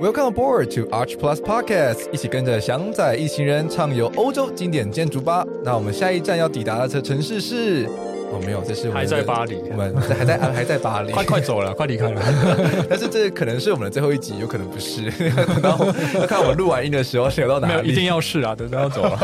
[0.00, 5.44] Welcome aboard to Arch Plus Podcast，一起跟着翔仔一行人畅游欧洲经典建筑吧。
[5.62, 7.84] 那我们下一站要抵达的城市是？
[8.32, 12.22] 哦，没有，这是我们还在巴黎，我们还在 还在巴黎，快快走了，快离开了。
[12.88, 15.04] 但是这可能是我们的最后一集，有可能不是。
[15.62, 17.74] 然后要看我们录完音的时候，聊到哪里？
[17.74, 19.18] 没有，一定要是啊，等着要走了，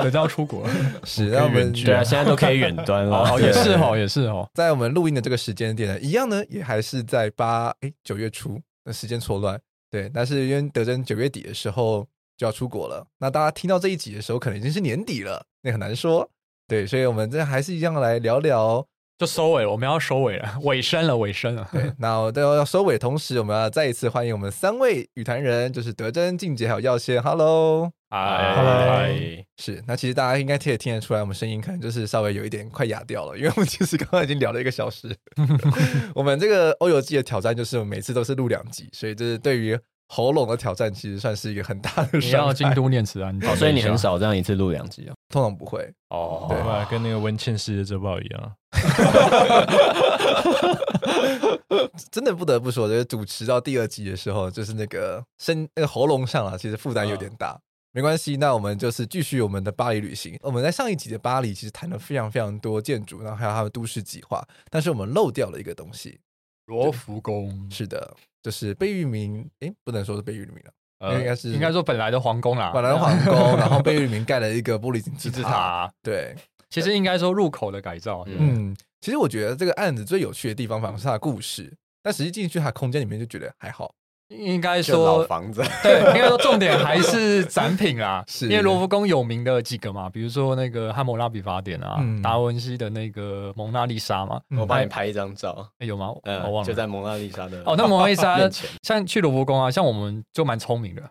[0.00, 0.70] 等着要出国了。
[1.02, 3.16] 是，那我们对啊，现在都可以远端了。
[3.16, 4.48] 哦，也是哦，也是哦。
[4.54, 9.58] 在我们录音的这个时间点呢，一样呢，也还是在八哎九月初，那时间错乱。
[9.90, 16.30] 对，但是因为德珍九月底的时候就要出国了，那大家听到这一集的时候，可能已经是年底了，那很难说。
[16.68, 18.86] 对，所以我们这还是一样来聊聊，
[19.18, 21.68] 就收尾了，我们要收尾了，尾声了，尾声了。
[21.72, 27.20] 对，那我都要收尾，同时我们要再一次欢迎我们三位语坛人，就是德珍、静姐还有耀先。
[27.20, 29.14] Hello，嗨，嗨，
[29.56, 29.80] 是。
[29.86, 35.16] 那其实大家应该听也听得出来，我们声音可能就是稍微有一点快哑掉了，因为我们其实刚刚已经聊了一个小时。
[36.14, 39.78] 我们这个欧游记的挑战就是我们每次都是录两集，所以这是对于。
[40.12, 42.18] 喉咙的挑战其实算是一个很大的。
[42.18, 45.14] 你要京都念慈庵啊，所以你很少这样一次录两集啊？
[45.28, 46.84] 通常不会哦，对吧？
[46.90, 48.52] 跟那个温茜师的周报一样。
[52.10, 57.56] 真的不得不说，就是主持到第二集的时候，就是那个声那个喉咙上啊，其实负担有点大。
[57.92, 60.38] 没关系，那我们就是继续我们的巴黎旅行。
[60.42, 66.20] 我们在上一集的巴黎其实谈了非常非常多建筑，然后还有它的都市计划，但是我们漏掉了一个东西。
[66.66, 76.36] 罗浮宫是的，就是贝聿铭，诶，不能说是贝聿铭了，呃、应该是应该说本来的皇宫啦，本来的皇宫，然后贝聿铭盖了一个玻璃 金字塔，塔对，
[76.68, 83.92] 其实应该说入口的改造，嗯，其实我觉得这个案子最有趣的地方，反而是它的故事，但实际进去它空间里面就觉得还好。
[84.30, 88.24] 应该说老房子， 对，应该说重点还是展品啦。
[88.30, 94.40] 是因为罗浮宫有名的几个嘛，比如说那个汉谟拉比法典啊，嗯、达文西的那个蒙娜丽莎嘛。
[94.56, 96.14] 我帮你拍一张照，欸、有吗？
[96.22, 97.74] 嗯、我忘了，就在蒙娜丽莎的哦。
[97.76, 98.38] 那蒙娜丽莎
[98.82, 101.02] 像去罗浮宫啊，像我们就蛮聪明的，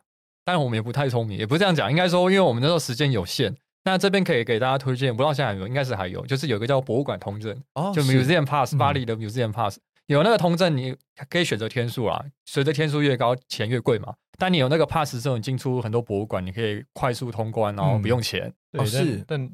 [0.46, 1.92] 但我们也不太聪明，也不是这样讲。
[1.92, 3.54] 应该说，因为我们那时候时间有限，
[3.84, 9.78] 那这边可以给大家推荐，不知道现在有没有，应该是还有，就是有一个叫博物馆通证，哦，就 Museum Pass，巴黎的 Museum Pass。
[10.10, 10.96] 有那个通证，你
[11.30, 14.16] 可以选择天数啊，随着天数越高，钱越贵嘛。
[14.40, 18.52] 但你有那个 pass 之后，你进出很多博物馆，你可以快速通关，然后不用钱。
[18.72, 19.50] 嗯、对，是，但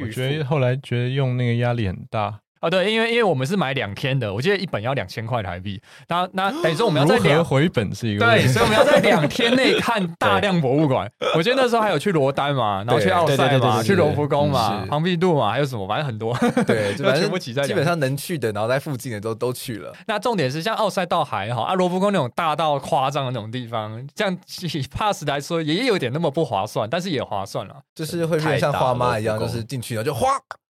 [0.00, 2.40] 我觉得后来觉得用那个压力很大。
[2.60, 5.80] 啊，对，因为因为我们是买两天的，我记得一本要两千块台币。
[6.08, 11.10] 那那 等于说我们要在两回本是一个对，所以我们要在两天内 看大量博物馆。
[11.34, 16.36] 我记得那时候还有去罗丹嘛，然后去奥赛嘛，去罗浮宫嘛，庞毕度嘛，还有什么，反正很多。
[16.66, 19.94] 对，就 全部挤在基本上能去的，然后在附近的都都去了。
[20.06, 30.28] 那重点是像奥赛倒还好啊，罗浮宫那种大到夸张的那种地方，这样以 pass 来说也有点那么不划算，但是也划算了，就是会变像花妈一样，就是进去然后就花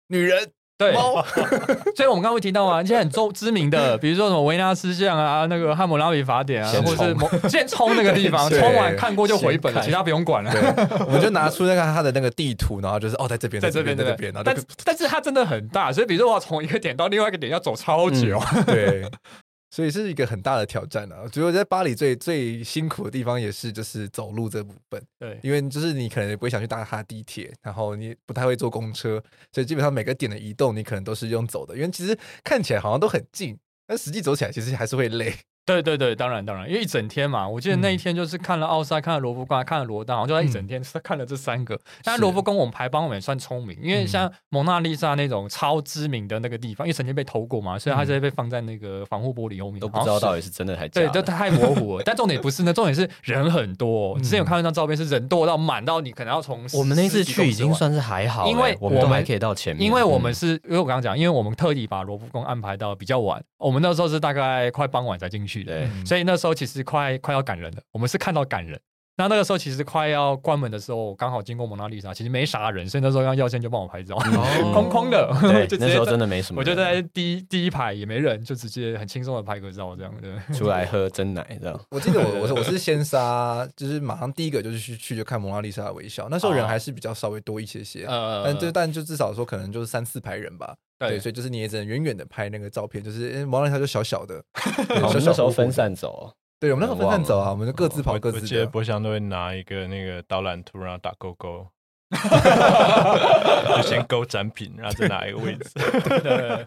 [0.09, 0.51] 女人。
[0.79, 0.95] 对，
[1.97, 10.53] 所以我们刚刚会提到啊，一些很周知名的， 比如说什么维纳斯像啊，那个汉姆拉比法典啊，或者是先冲那个地方， 冲完看过就回本了，其他不用管了。
[11.07, 14.33] 我们就拿出那个他的那个地图，然后就是哦，在这边，在这边，在这边。
[14.45, 18.41] 但但是它真的很大，所以比如说我要从一个点到另外一个点要走超久。
[18.65, 19.05] 对。
[19.71, 21.21] 所以是一个很大的挑战啊！
[21.23, 35.35] 我觉得在巴黎最最辛苦的地方也是就是走路这部分，对，因为就是你可能也不会想去搭他地铁，然后你不太会坐公车，所以基本上每个点的移动你可能都是用走的，因为其实看起来好像都很近，但实际走起来其实还是会累。
[35.69, 41.79] 对对对，当然当然，因为一整天嘛，我记得那一天就是看了奥赛，看了罗浮宫，看了罗丹，然后就在一整天看了这三个。
[42.03, 51.09] 但罗浮宫我们排班我们也算聪明，因为像蒙娜丽莎那种超知名的那个地方，因为曾经被偷过嘛，所以它就会被放在那个防护玻璃后面，都不知道到底是真的还是假的。
[51.09, 52.03] 对，都太模糊了。
[52.03, 54.19] 但重点不是呢，重点是人很多。
[54.25, 59.85] 之前有看到一张照片，是人多到满到你可能要从我们那次去已经算是还好，因为我们都还可以到前面。
[59.85, 66.39] 因为我们是因为我刚刚讲，因为我们特地把罗浮宫安排到比较晚，我们那时候是大概快傍晚才进去的，所以那。
[66.39, 68.79] 时候其实快快要赶人了，我们是看到赶人。
[69.17, 76.61] 那那个时候其实快要关门的时候，刚好经过蒙娜丽莎，其实没啥人，所以那时候让耀先就帮我拍照，哦、 空空的，对， 就那时候真的没什么。
[76.61, 80.57] 我就在第一第一排也没人，就直接很轻松的拍个照，这样对。
[80.57, 81.81] 出来喝真奶这样。
[81.91, 90.77] 我记得我我我是先杀，就是马上第一个就是去去就看蒙娜丽莎的微笑，那时候人还是比较稍微多一些些，哦、但就但就至少说可能就是三四排人吧。
[90.99, 94.43] 对，对，所以就是你也只能远远的拍那个照片，就是蒙娜丽莎就小小的，
[95.01, 96.33] 小小那时候分散走。
[96.61, 98.43] 对，我们那时候分散走啊，我们就各自跑各自的。
[98.43, 101.65] 我记得博翔都会拿一个那个导览图，然后打勾勾。
[103.77, 105.71] 就先勾展品，然后再拿一个位置。
[105.77, 106.65] 对对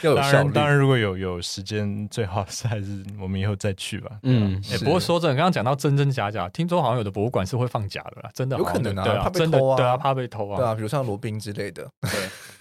[0.00, 4.10] 对，当然，当然，如果有有时间，最好是还是我们以后再去吧。
[4.22, 11.86] 嗯，哎，不过说真的，刚刚讲到真真假假，听说好像有的博物馆是会放假的啦，真的有可能啊，对啊，怕被偷啊，对啊，怕被偷啊，对啊，比如像罗宾之类的。
[12.00, 12.10] 对，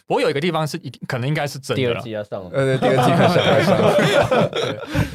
[0.06, 1.82] 不过有一个地方是一定可能应该是真的。
[1.82, 3.18] 第二季要上了，呃，第二季要
[3.64, 4.52] 上了，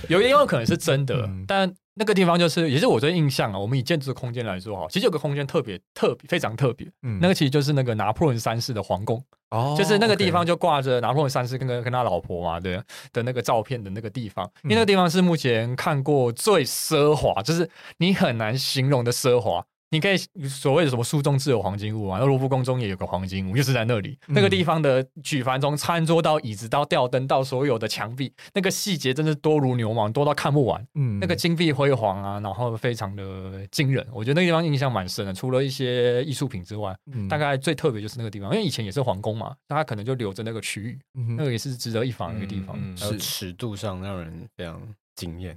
[0.09, 1.73] 有也，有可能是真的，但。
[1.99, 3.59] 那个地方就是，也是我最印象啊。
[3.59, 12.79] 我们以建筑空间来说哈，其实有个空间特别特别非常特别，嗯，那个其实就是那个拿破仑三世的皇宫，哦，就是那个地方就挂着拿破仑三世跟跟跟他老婆嘛，对
[13.13, 19.65] 的那个照片的那个地方，因为那个地方是目前看过最奢华，就是你很难形容的奢华。
[19.91, 20.17] 你可以
[20.49, 30.85] 所谓的什么书中自有黄金屋啊，那罗浮宫中也有个黄金屋，就是在那里、嗯、那个地方的举凡从餐桌到椅子到吊灯到所有的墙壁，那个细节真是多如牛毛，多到看不完。
[30.95, 34.05] 嗯，那个金碧辉煌啊，然后非常的惊人。
[34.13, 42.77] 我觉得那个地方印象蛮深的，除了一些艺术品之外，嗯、大概最特别就是那个地方，因为以前也是皇宫嘛，大家可能就留着那个区域，嗯、那个也是值得一访的一个地方。
[42.97, 44.83] 还有尺度上让人非常
[45.15, 45.57] 惊艳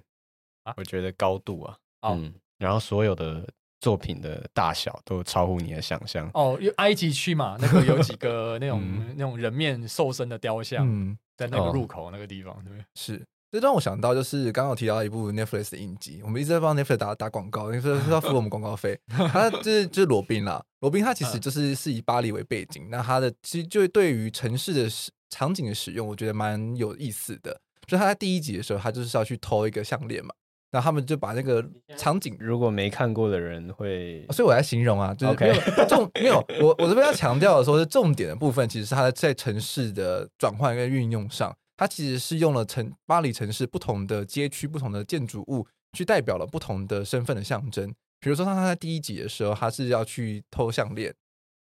[0.66, 3.44] 啊，我觉得高度啊，哦、嗯，然后所有的。
[3.80, 7.58] 作品的大小都超乎你的想象哦，因为埃及区嘛？
[7.60, 12.86] 那个有几个 那种、嗯、那种人面兽身的雕像，嗯、在那个入口那个地方，哦、对不对？
[12.96, 19.00] 是，这让我想到就是刚刚有提到一部 Netflix 的影集，我们一直在帮 Netflix 打打广告，因为是要付我们广告费。
[19.08, 24.90] 他就是就是罗宾啦，罗宾他其实就是是以巴黎为背景，嗯、那他的其实就对于城市的
[25.30, 27.60] 场景的使用，我觉得蛮有意思的。
[27.88, 30.31] 就他在第一集的时候，他就是要去偷一个项链嘛。
[30.71, 31.66] 然后他们就把那个
[31.98, 35.88] 场景，如果没看过的人会，所以我来形容啊，就是没有 Okay.
[35.88, 47.92] 重没有我我这边要强调的说，是重点的部分，其实是它在城市的转换跟运用上，它其实是用了城巴黎城市不同的街区、不同的建筑物，去代表了不同的身份的象征。
[48.19, 51.12] 比如说，他他在第一集的时候，他是要去偷项链，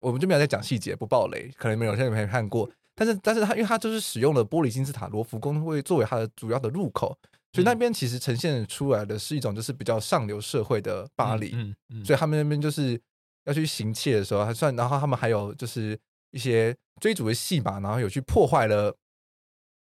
[0.00, 2.69] 我们就没有在讲细节，不爆雷，可能没有些人没看过。
[2.97, 7.17] 但是，但是他因为他就是使用了玻璃金字塔罗浮宫会作为他的主要的入口。
[7.55, 13.00] 所以那边其实呈现出来的是一种就是比较上流社会的巴黎，嗯嗯嗯、所以他们那边就是
[13.47, 15.99] 要去行窃的时候，还算，然后他们还有就是
[16.31, 18.95] 一些追逐的戏码，然后有去破坏了，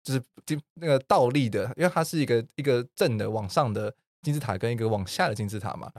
[0.02, 5.92] 就是金那个倒立的，因为它是一个一个正的往上的金字塔跟一个往下的金字塔嘛，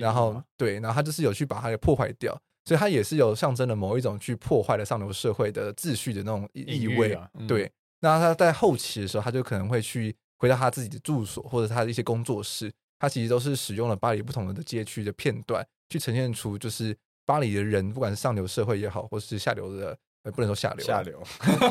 [0.00, 2.32] 然后对，然后他就是有去把它给破坏掉，
[2.64, 7.68] 所以它也是有象征了某一种去破坏了上流社会的秩序的那种意味，啊嗯、对。
[8.00, 10.14] 那他在后期的时候，他就可能会去。
[10.38, 21.22] 回到他自己的住所或者他的一些工作室，他其实都是使用了巴黎不同的街区的片段，去呈现出就是巴黎的人，不管是上流社会也好，或是下流的，呃，不能说下流，下流，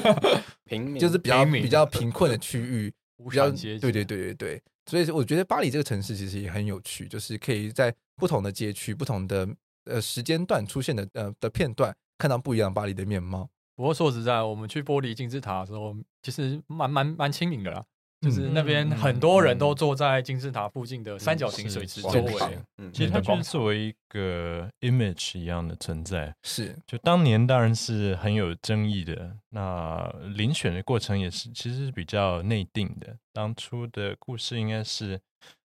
[0.65, 2.91] 平民就是比较比较贫困的区域，
[3.29, 9.47] 比较对对对对对，所以我觉得巴黎这个城市其实也很有趣，就是可以在不同的街区、不同的
[9.85, 13.49] 呃时间段出现的呃的片段，看到不一样巴黎的面貌。
[13.75, 17.83] 不过说实在，我们去玻璃金字塔的时候，其实蛮蛮蛮亲民的啦。
[18.25, 22.33] 就是那边很多人都坐在金字塔附近的三角形水池周围。
[22.79, 26.33] 嗯，其实它就是作为一个 image 一样的存在。
[26.41, 29.37] 是，就当年当然是很有争议的。
[29.51, 33.15] 那遴选的过程也是其实是比较内定的。
[33.31, 35.19] 当初的故事应该是，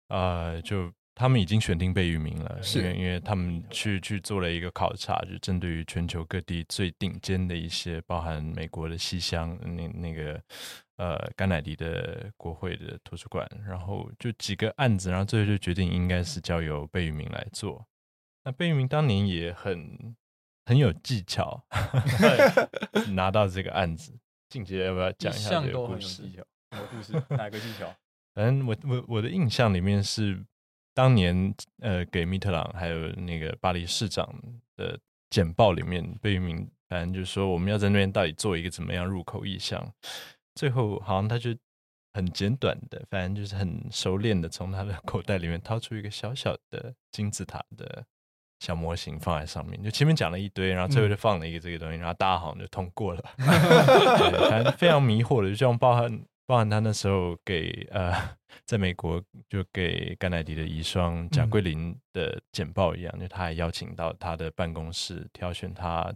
[0.09, 10.43] 呃，就他们已经选定贝聿铭了，是因为因为他们去去做了一个考察，就针对于全球各地最顶尖的一些，包含美国的西乡那那个。
[10.99, 17.87] 呃，甘乃迪的国会的图书馆，然后就几个案子，然后最后就决定应该是交由贝聿铭来做。
[18.43, 20.17] 那贝聿铭当年也很
[20.67, 21.65] 很有技巧，
[23.15, 24.19] 拿到这个案子。
[24.49, 26.25] 静姐要不要讲一下这个故事？
[26.33, 27.13] 什么故事？
[27.37, 27.95] 哪个技巧？
[28.35, 30.45] 反正我我我的印象里面是，
[30.95, 34.29] 当年呃给密特朗还有那个巴黎市长
[34.75, 34.99] 的
[35.31, 39.93] 简报里面，贝聿铭反正就是说我们要在那边到底做一个怎么样入口意象。
[40.59, 41.57] 最后好像他就
[42.15, 48.05] 很简短的，反正就是很熟练的，从他的口袋里面掏出一个小小的金字塔的
[48.59, 49.81] 小模型放在上面。
[49.81, 53.23] 就前面讲了一堆，然后最后就放了一个这个东西，然后大家好像就通过了。
[54.51, 58.13] 反正非常迷惑的，就像包含包含他那时候给呃，
[58.67, 66.13] 在美国就给甘乃迪的遗孀贾桂林的简报一样，就他还邀请到他的办公室挑选他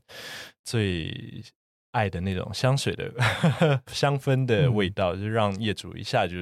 [0.64, 1.44] 最。
[1.92, 3.10] 爱的那种香水的
[3.88, 6.34] 香氛的味道，嗯、就让业主一下就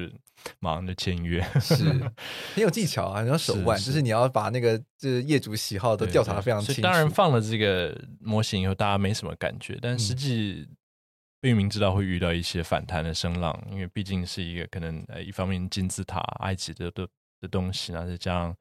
[0.59, 1.85] 马上就签约，是。
[2.55, 3.91] 很有技巧啊，你要手腕，是是。
[3.91, 6.81] 就是你要把那个就是业主喜好都调查的非常清楚。
[6.81, 10.67] 当然放了这个模型以后，大家没什么感觉，但实际
[11.39, 17.07] 贝聿铭知道会遇到一些反弹的声浪，因为毕竟是一个可能呃，一方面金字塔、埃及的都
[17.41, 18.55] 的东西，然后再加上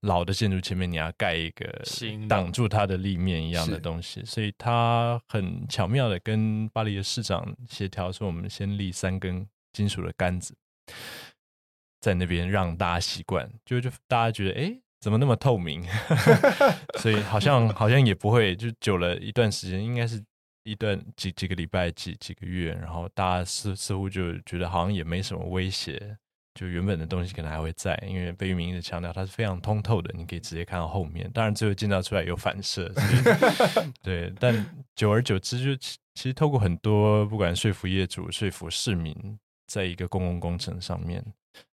[0.00, 1.82] 老的建筑前面你要盖一个
[2.28, 10.56] 挡住它的立面一样的东西，所以他很巧妙的跟巴黎的市长协调，说我们先立三根金属的杆子，
[12.00, 15.86] 在那边让大家习惯，就就大家觉得哎，怎么那么透明？
[16.98, 20.22] 所以好像好像也不会，就久了一段时间，应该是
[20.64, 26.16] 一段几几个礼拜、几几个月，然后大家似似乎就觉得好像也没什么威胁。
[26.54, 31.30] 就原本的东西可能还会在，因为贝聿铭一直强调它是非常通透的，你可以直接看到后面。
[31.32, 32.92] 当然，最后建造出来有反射，
[34.02, 34.32] 对。
[34.38, 34.54] 但
[34.94, 39.14] 久而久之，就其其实透过很多，不管说服业主、说服市民，
[39.66, 41.24] 在一个公共工程上面，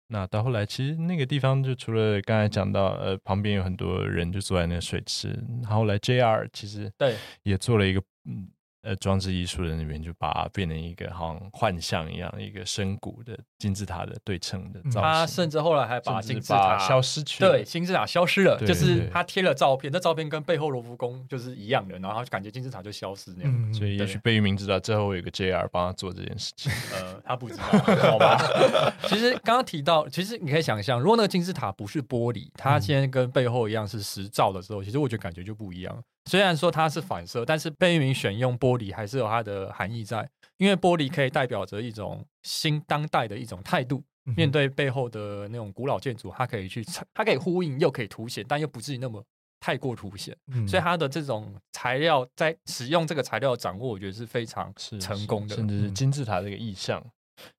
[0.08, 5.28] 那到后来，其实那个地方就除了刚才讲到，呃，旁边有很多人就坐在那个水池，
[5.62, 8.48] 然后来 JR 其实对也做了一个嗯。
[8.86, 15.02] 呃，装置艺术的那边就把它变成一个好像幻象一样，一个深谷的金字塔的对称的造型。
[15.02, 23.52] 他甚至后来还把金字塔消失去了，对，金字塔消失了，就是他贴了照片，那照片跟背后罗浮宫就是一样的，然后就感觉金字塔就消失那样。
[23.52, 26.70] 嗯、所以也许贝聿铭知道最后有一个 JR 帮他做这件事情。
[26.94, 28.38] 呃， 他不知道，好吧？
[29.08, 36.00] 其实刚刚提到，其实你可以想象，如果那个金字塔不是玻璃，它现在跟背后一样是实造的时候，其实我觉得感觉就不一样。
[36.28, 40.28] 虽然说它是反射，但是贝聿铭选用玻璃还是有它的含义在，
[40.58, 44.02] 因为玻璃可以代表着一种新当代的一种态度，
[44.36, 49.24] 面对背后的那种古老建筑，它可以去，它可以呼应，又可以凸显，但又不至于那么
[49.60, 50.36] 太过凸显。
[50.66, 57.04] 所以它的这种材料在使用这个材料的掌握，我觉得是非常成功的，甚至是金字塔这个意象。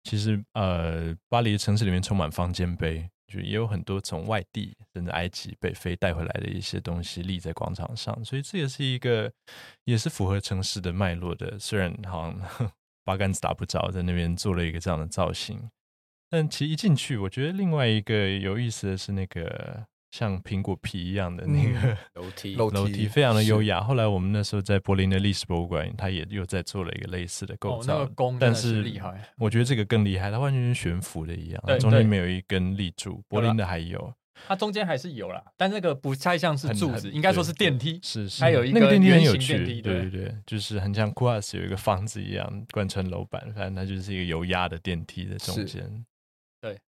[0.03, 3.09] 其实呃，巴黎的城市里面充满方尖碑。
[3.27, 9.31] 就也有很多从外地甚至埃及、北非带回来的一些东西立在广场上，所以这也是一个
[9.83, 11.59] 也是符合城市的脉络的。
[11.59, 12.71] 虽然好像
[13.03, 15.69] 八竿子打不着，在那边做了一个这样的造型，
[16.29, 19.87] 但其实一进去，我觉得另外一个有意思的是那个。
[20.11, 23.81] 像苹果皮一样的那个楼梯， 楼梯非常的优雅。
[23.81, 29.21] 后来我们那时候在柏林的历史博物馆，它也又在做了一个类似的构造，哦那个、但是厉害。
[29.37, 33.21] 我觉得这个更厉害，它完全是悬浮的一样，中间没有一根立柱。
[33.27, 34.13] 柏林的还有，
[34.47, 37.99] 它中间还是有啦，但那个不太像是柱子，应该说是电梯。
[38.01, 46.05] 是是，还有一个那个电梯很有趣，对对对，就是很像库尔斯有一个房子一样贯穿楼板，反正它就是一个有压的电梯的中间。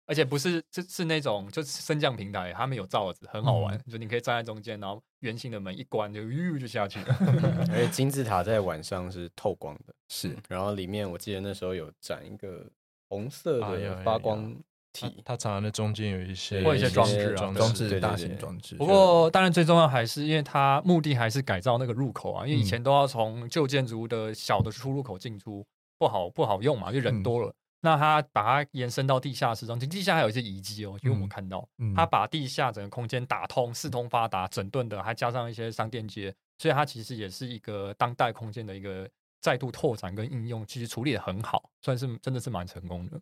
[0.07, 3.75] 对，而且不是，是是那种就是升降平台，他们有罩子，很好玩。
[3.77, 7.17] 嗯、就你可以站在中间，然后圆形的门一关，就呜就下去了。
[7.73, 10.37] 而且金字塔在晚上是透光的，是。
[10.49, 12.67] 然后里面我记得那时候有展一个
[13.09, 14.55] 红色的发光
[14.93, 18.77] 体，啊、它藏在那中间有一些或一些装置啊，装置大型装置。
[18.77, 25.67] 不过当然最重要还是因为它目的还是改造那个入口啊，因为以前都要从旧建筑的小的出入口进出，
[25.99, 27.55] 不好不好用嘛，就人多了。
[27.85, 39.07] 嗯那他把它延伸到地下室中，地下还有一些遗迹哦，因为我们看到，他把地下整个空间打通，四通发达，整顿的，还加上一些商店街，所以它其实也是一个当代空间的一个
[39.43, 43.21] 再度拓展跟应用，其实处理的很好，算是真的是蛮成功的。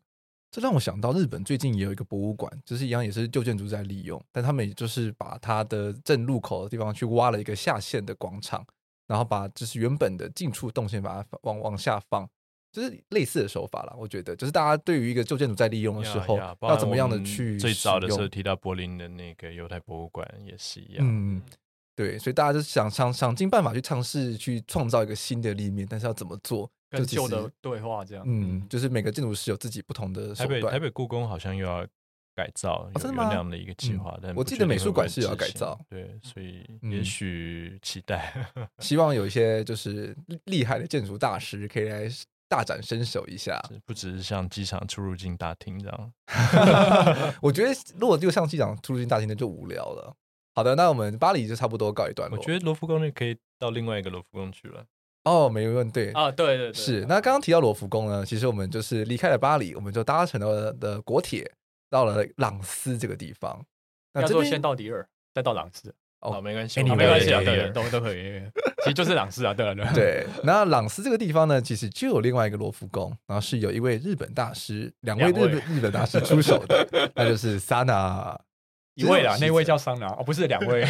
[0.52, 8.64] 这让我想到日本最近也有一个博物馆，就是一样也是旧建筑在利用，但他们也就是把它的正入口的地方去挖了一个下陷的广场，
[9.08, 12.30] 然后把就是原本的进出动线把它往往下放。
[12.72, 21.42] 就是类似的手法啦，我觉得，就是大家对于一个旧建筑在利用的时候，要怎么样的去最早的时候提到柏林的那个犹太博物馆也是一样，嗯，
[21.94, 30.48] 对，所以大家就想想想尽办法去尝试去创造一个新的立面，但是要怎么做，跟旧的对话这样，嗯，就是每个建筑师有自己不同的手段。
[30.48, 31.86] 台北台北故宫好像又要
[32.34, 38.34] 改造，有这样的一个计划，但我记得美术馆是要改造，对，所以也许期待，
[38.78, 42.08] 希望有一些就是厉害的建筑大师可以来。
[42.52, 46.12] 大展身手一下，不只是像机场出入境大厅这样。
[47.40, 50.14] 我觉得如果就像机场出入境大厅，那就无聊了。
[50.54, 52.38] 好的，那我们巴黎就差不多告一段落。
[52.38, 54.84] 我觉得罗浮宫那可以到另外一个罗浮宫去了。
[55.24, 56.10] 哦，没问题。
[56.10, 57.06] 啊，对对对，是。
[57.08, 61.50] 那刚刚提到罗浮宫呢，其实我们就是离开了巴黎，我们就搭乘了的国铁
[61.88, 63.64] 到了朗斯这个地方。
[64.12, 65.94] 那要说先到迪尔，再到朗斯。
[66.22, 68.40] 哦，没关系，你、没关系啊，对，都都可以。
[68.82, 69.84] 其实就是朗斯啊，对啊，对。
[69.92, 78.38] 对，那朗斯这个地方呢，其实就有另外一个罗浮宫，然后是有一位日本大师，两位日本日本大师出手的， 那就是桑拿
[78.94, 80.84] 一位啦，那位叫桑拿，哦，不是两位，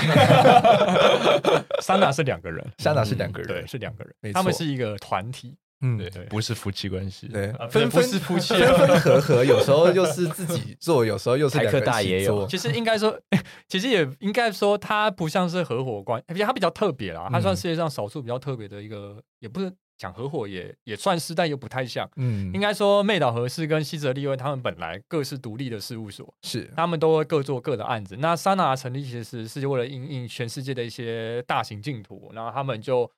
[1.80, 5.56] 桑拿是两个人，桑拿是两个人，对，是两个人，没错，他们是一个团体。
[5.82, 12.46] 嗯，对对，不是夫妻关系，对，分分是夫妻，分分合合，有时候又是自己做，有时候又是两个大爷做。
[12.46, 13.20] 其实应该说，
[13.68, 22.08] 其实也应该说，他不像是合伙关系，而且他比较特别啦，他算世界上少数比较特别的一个，也不是讲合伙也也算是，但又不太像。
[22.14, 28.16] 嗯，应该说，妹岛和世跟西泽利威他们本来各是独立的事务所，是他们都会各做各的案子。
[28.20, 33.10] 那 Sana 成立其实是为了应应全世界的一些大型净土，然后他们就。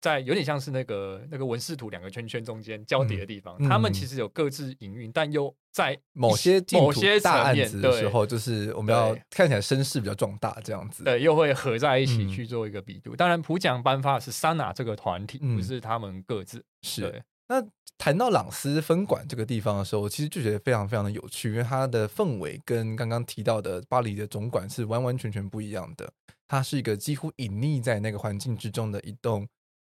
[0.00, 13.14] 在有点像是那个那个文视图两个圈圈中间交叠的地方，嗯、他们其实有各自营运，但又在某些某些大案子的时候，就是我们要看起来声势比较壮大这样子，对，又会合在一起去做一个比度。
[13.14, 16.58] 嗯、当然，普奖颁发的是 Sana 这个团体，不是他们各自。
[16.58, 17.22] 嗯、是。
[17.48, 17.62] 那
[17.98, 26.10] 谈到朗斯分管这个地方的时候，我其实就觉得非常非常的有趣，因为它的氛围跟刚刚提到的巴黎的总管是完完全全不一样的。
[26.48, 29.46] 它是一个几乎隐匿在那个环境之中的一栋。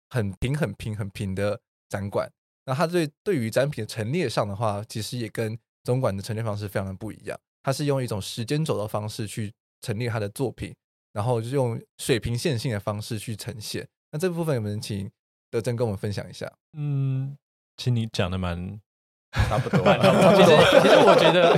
[0.09, 2.29] 很平、很平、很平的展馆，
[2.65, 7.39] 那它对对于展品的陈列上的话，其实也跟总馆的陈列方式非常的不一样。
[7.63, 10.73] 它是用一种时间轴的方式去陈列它的作品，
[11.13, 13.87] 然后就用水平线性的方式去呈现。
[14.11, 15.09] 那这部分有没有人请
[15.51, 16.51] 德珍跟我们分享一下？
[16.73, 17.37] 嗯，
[17.77, 18.79] 其实你讲的蛮
[19.47, 19.83] 差不多。
[20.35, 21.55] 其实，其实我觉得，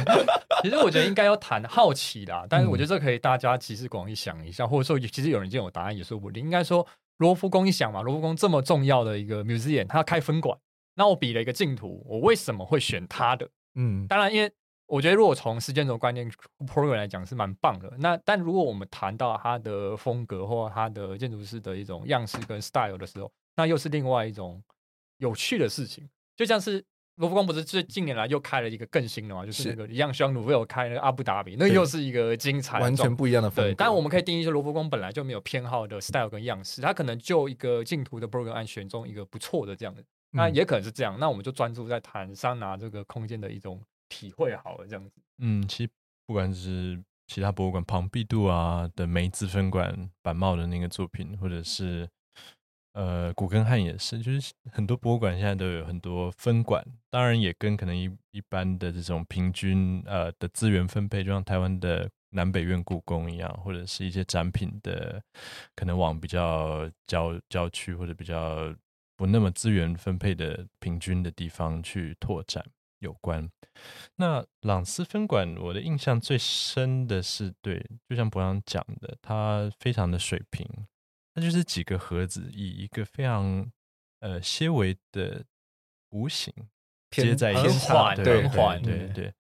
[0.62, 2.46] 其实我觉得应该要谈好奇啦。
[2.50, 6.43] 但是我觉得这可以大家集思广益想一下，或者说，其实有人已经有答案也说不定。
[6.43, 6.86] 应该说。
[7.22, 10.58] 罗浮宫一想嘛，罗浮宫这么重要的一个 museum，它要开分馆，
[10.96, 13.48] 那我比了一个竞图，我为什么会选它的？
[13.75, 14.51] 嗯，当然，因为
[14.88, 16.28] 我觉得如果从时间轴观念
[16.66, 17.94] program 来讲是蛮棒的。
[18.00, 24.60] 那但如果我们谈到它的风格或它的建筑师的一种样式跟 style 的时候，那又是另外一种
[25.18, 26.84] 有趣的事情，就像是。
[27.15, 29.46] 罗浮宫不是最近年来又开了一个更新的嘛？
[29.46, 33.70] 就是那个一样，像努菲有开那个阿布达比，那又是一个精彩，完全不一样的风格。
[33.70, 41.15] 对，但我们可以定义说，罗浮宫本来就没有偏好的 style 跟样式，它可能就一个竞图的 program 案选中一个不错的这样的，那也可能是这样。
[41.18, 45.22] 嗯、那我们就专注在谈桑拿这个空间的一种体会好了，这样子。
[45.39, 45.91] 嗯，其实
[46.25, 52.10] 不管是其他博物馆，庞毕度啊的梅兹分馆板帽的那个作品，或者是。
[52.94, 65.22] 呃，古根汉也是，就是很多博物馆现在都有很多分馆，当然也跟可能一一般的这种平均呃的资源分配，就像台湾的南北院故宫一样，或者是一些展品的
[65.74, 68.75] 可能往比较郊郊区或者比较
[69.16, 72.62] 不那么资源分配的平均的地方去拓展
[73.00, 73.50] 有关。
[74.18, 80.68] 那朗斯分馆，我的印象最深的是，对，就像博洋讲的，它非常的水平。
[81.33, 83.70] 它就是几个盒子，以一个非常
[84.20, 85.44] 呃些微的
[86.09, 86.53] 弧形
[87.11, 88.41] 接在一起，很缓，对
[88.81, 89.33] 对对。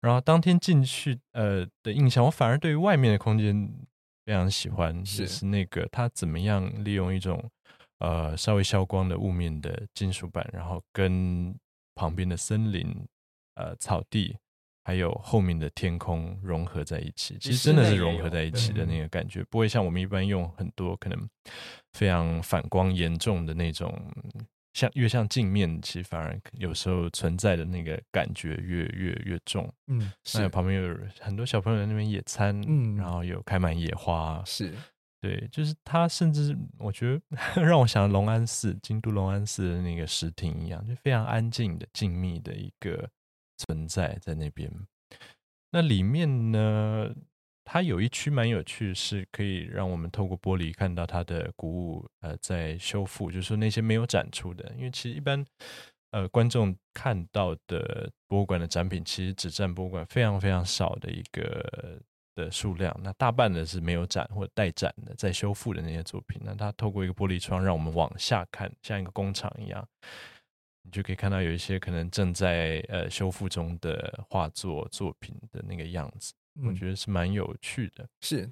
[0.00, 3.70] 然后当天进去呃的印象，我反而对于外面的空间
[4.24, 7.50] 非常喜欢，是就是那个它怎么样利用一种
[7.98, 11.54] 呃稍微消光的雾面的金属板，然后跟
[11.94, 12.94] 旁边的森林
[13.54, 14.36] 呃草地。
[14.82, 21.28] 还有后面的天空融合在一起，其实真的是融合在一起的那个感觉，不会像我们一般用很多可能
[21.92, 23.92] 非常反光严重的那种，
[24.72, 29.70] 像越像镜面，其实反而有时候存在的那个感觉越越越重。
[29.88, 34.74] 嗯，还有旁边有很多小朋友在那边野餐，嗯，然后有开满野花，是
[35.20, 37.20] 对，就是它甚至我觉得
[37.62, 43.10] 让我想到龙安寺、京都龙安寺的那个石亭一样，就非常安静的、静谧的一个。
[43.60, 44.72] 存在在那边，
[45.70, 47.14] 那里面呢，
[47.62, 55.44] 它有一区蛮有趣，是可以让我们透过玻璃看到它的古物，呃，在修复，就是说那些没有展出的，因为其实一般
[56.12, 62.00] 呃观众看到的博物馆的展品，其实只占博物馆非常非常少的一个
[62.34, 69.86] 的数量，那大半的是没有展或待展的，在修复的那些作品，那它透过一个玻璃窗，让我们往下看，像一个工厂一样。
[70.82, 78.08] 你就可以看到有一些可能正在呃修复中的画作作品的那个样子，嗯、我觉得是蛮有趣的。
[78.22, 78.50] 是，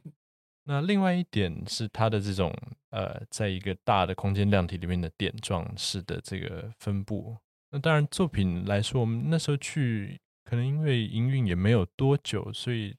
[0.64, 2.54] 那另外一点是它的这种
[2.90, 7.34] 呃，在一个大的空间量体里面的点状式的这个分布。
[7.70, 12.94] 那当然作品来说，我们那时候去可能因为营运也没有多久，所以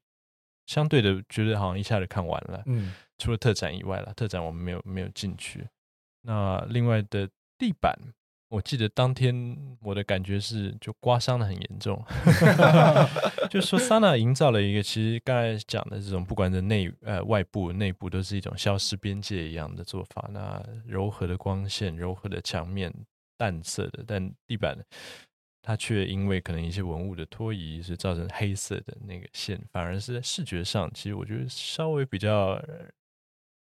[0.65, 2.63] 相对的觉得好像一下子看完了。
[2.65, 5.67] 嗯，除了特展以外了，特展我们没有没有进去。
[6.23, 7.95] 那另外的地板。
[8.49, 12.03] 我记得当天我的感觉是，就刮伤的很严重，
[13.47, 20.27] 就是说萨纳营造了一个，其实刚才讲的这种，不管是内呃外部内部，都是一种消失边界一样的做法。
[20.33, 22.91] 那柔和的光线，柔和的墙面，
[23.37, 24.75] 淡色的，但地板
[25.61, 32.59] 它却因为可能一些文物的拖移，是造成黑色的那个线，反而是在视觉上，其实我觉得稍微比较。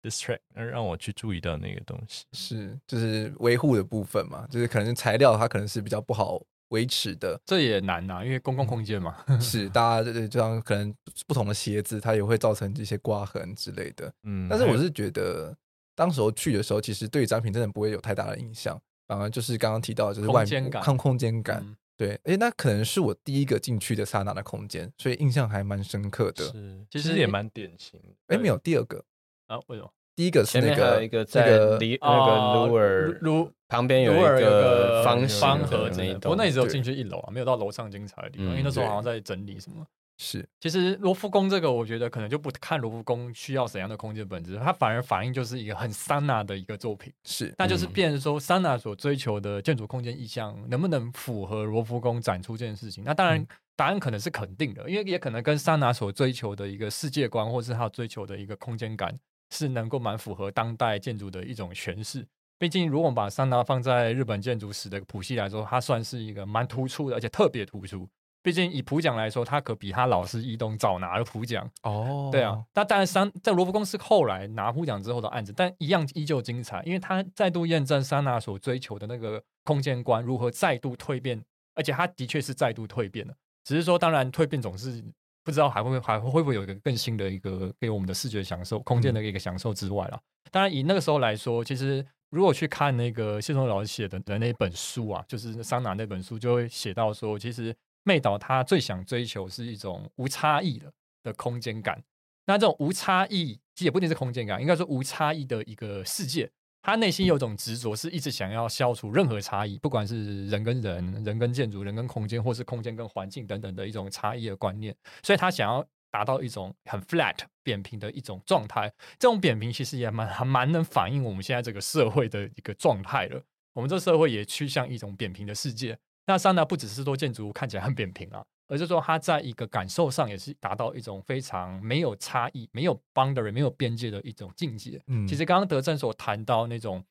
[0.01, 10.93] Distract 而让我去注意到那个东西是就是维护的部分嘛，就是可能材料它可能是比较不好维持的，这也难呐、啊，因为公共空间嘛， 是大家就像可能
[11.27, 14.11] 不同的鞋子，它也会造成这些刮痕之类的。
[14.23, 15.53] 嗯，但是我是觉得
[15.95, 21.61] 当时候去的时候，其实对于展品真的不会有太大的印象，反而就是刚刚提到的就是外面看空间感。
[21.61, 26.45] 嗯、对，哎，那可能是我第一个进去的萨那的空间，所以印象还蛮深刻的。
[26.45, 27.99] 是，其实也蛮典型。
[28.27, 29.03] 哎，没有第二个
[29.51, 29.59] 啊？
[29.67, 29.91] 为什么？
[30.15, 39.85] 第一个是那个一个在离那个鲁尔鲁旁边有一个方方盒那一栋，不过那也只有进去一楼啊，没有到楼上精彩的地方，因为那时候好像在整理什么。
[40.17, 47.11] 是，其实罗浮宫这个，我觉得可能就不看罗浮宫需要怎样的空间本质，它反而反映就是一个很桑拿的一个作品。
[47.23, 53.03] 是，那就是变成说桑拿所追求的建筑空间意向能不能符合罗浮宫展出这件事情？
[53.03, 53.43] 那当然
[53.75, 59.17] 答案可能是肯定的，因为也可能跟桑拿所追求的一个世界观，或是他追求的一个空间感，
[59.51, 62.27] 是能够蛮符合当代建筑的一种诠释。
[62.57, 68.07] 毕竟，如果我们把桑拿放在日本建筑史的谱系来说，它算是一个蛮突出的，而且特别突出。
[68.43, 72.29] 毕竟以普奖来说，他可比他老师伊东早拿了普奖哦。
[72.31, 81.39] 对啊，那当然桑在罗浮宫是后来拿普奖之后的案子，但一样依旧精彩，因为他再度验证桑拿所追求的那个空间观如何再度蜕变，
[81.75, 83.33] 而且他的确是再度蜕变了。
[83.63, 85.03] 只是说，当然蜕变总是
[85.51, 90.19] 不知道还会还会不会有一个更新的一个给我们的视觉享受、空间的一个享受之外了。
[90.49, 97.75] 当然，以那个时候来说，其实如果去看那个谢松老师写的的那本书啊，就是桑拿那本书，就会写到说，其实。
[98.03, 102.01] 妹岛他最想追求是一种无差异的的空间感，
[102.47, 106.49] 那这种无差异其实也不一定是空间感，应该说无差异的一个世界。
[106.81, 114.95] 他内心有种执着，是一直想要消除任何差异，不管是人跟人、人跟建筑、人跟空间，或是空间跟环境等等的一种差异的观念。
[115.21, 118.91] 所以他想要达到一种很 flat 扁平的一种状态。
[119.19, 123.41] 这种扁平其实也蛮还蛮能反映我们现在这个社会的一个状态了。
[123.73, 125.97] 我们这社会也趋向一种扁平的世界。
[126.25, 134.97] 那桑拿不只是说建筑物看起来很扁平啊，而是说它在一个感受上也是达到一种非常没有差异、没有 boundary、没有边界的一种境界。
[135.07, 137.03] 嗯，其实刚刚德正所谈到那种，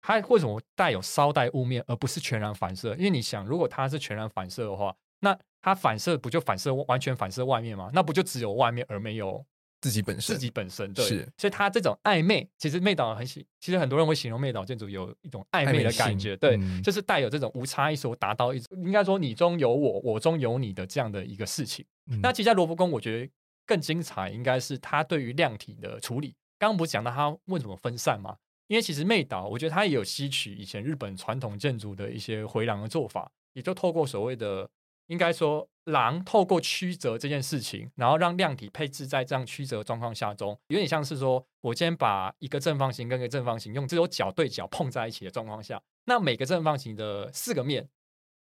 [0.00, 2.94] 它为什么带有稍带雾面，而不是全然反射？
[2.94, 7.90] 因为你想，如果它是全然反射的话，那它反射不就反射完全反射外面吗？
[7.92, 9.44] 那不就只有外面而没有？
[9.80, 21.84] 自己本身，自己本身对，是，所以他这种暧昧，其实妹岛很喜，其实很多人会形容妹岛建筑有一种暧昧的感觉，对，嗯、就是带有这种无差异所达到一种，应该说你中有我，我中有你的这样的一个事情。
[22.10, 23.32] 嗯、那其实在罗浮宫，我觉得
[23.66, 26.34] 更精彩，应该是他对于量体的处理。
[26.58, 28.36] 刚刚不是讲到他为什么分散吗？
[28.66, 34.68] 因为其实妹岛，我觉得他也有吸取以前日本传统建筑的一些回廊的做法，也就透过所谓的。
[35.06, 47.88] 应该说，廊透过曲折这件事情，然后让量体配置在这样曲折状况下中，有点像是说，我今天把一个正方形跟一个正方形用只有角对角碰在一起的状况下，那每个正方形的四个面，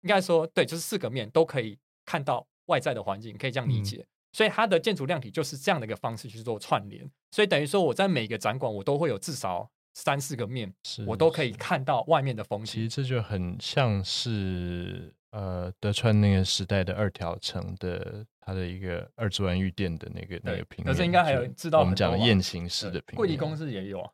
[0.02, 3.98] 应该说对，就是四个面都可以看到外在的环境，可以这样理解。
[3.98, 10.72] 嗯、所以它的建筑量体就是这样的一个方式去做串联，所以等于说我在每个展馆我都会有至少三四个面，
[11.06, 12.66] 我都可以看到外面的风景。
[12.66, 15.14] 其实这就很像是。
[15.30, 24.10] 呃，德川那个时代的二条城的，它的一个二之丸御殿的那个那个平面，可是应该还有知道我们讲的雁行式的平面，桂离宫是也有啊，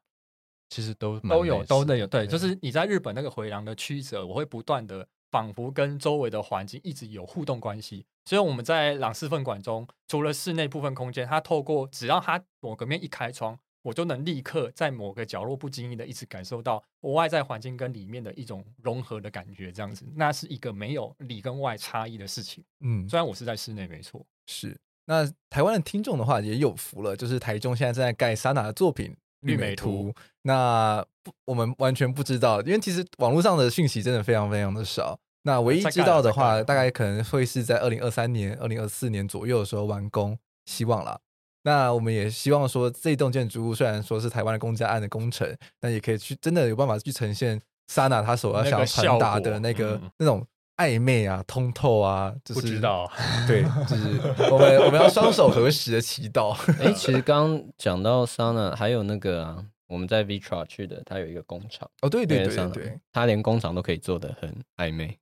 [0.69, 13.59] 其实都都有都得有，对，就是你在日本那个回廊的曲折，我会不断的仿佛跟周围的环境一直有互动关系，所以我们在朗诗分馆中，除了室内部分空间，它透过只要它某个面一开窗。
[13.85, 22.65] 我就能立刻在某个角落不经意的一直感受到我外在环境跟里面的一种融合的感觉，这样子，那是一个没有里跟外差异的事情。
[22.81, 24.25] 嗯，虽然我是在室内，没错。
[24.47, 30.11] 是，那台湾的听众的话也有福了，就是台中现在正在盖莎娜的作品《绿美图》
[30.43, 35.19] 那不，我们完全不知道，因为其实网络上的讯息真的非常非常的少。
[35.43, 41.21] 那唯一知道的话，大概可能会是在二零二三年、二零二四年左右的时候完工，希望啦。
[41.65, 50.47] 那我们也希望说，这栋建筑物虽然说是台湾的公家案的工程，但也可以去真的有办法去呈现 Sana 他所要想要传达的那个、嗯、那种
[50.77, 53.11] 暧昧啊、通透啊，就是不知道，
[53.47, 56.53] 对， 就是我们我们要双手合十的祈祷。
[56.81, 65.17] 哎、欸，其实刚刚讲到 Sana，，还有那个啊，我们在 Vitra 去的，它有一个工厂哦，对对对对，对，它连工厂都可以做的很暧昧。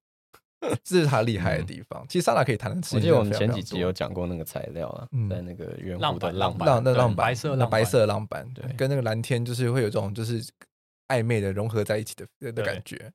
[0.85, 2.03] 这是他厉害的地方。
[2.03, 10.43] 嗯、其实萨娜可以谈的，我记得我们前几集有讲过那个材料啊，嗯、在那个圆弧的浪板，浪那浪板，白色那白色的浪板，对，跟那个蓝天就是会有这种就是
[11.09, 13.13] 暧昧的融合在一起的的感觉。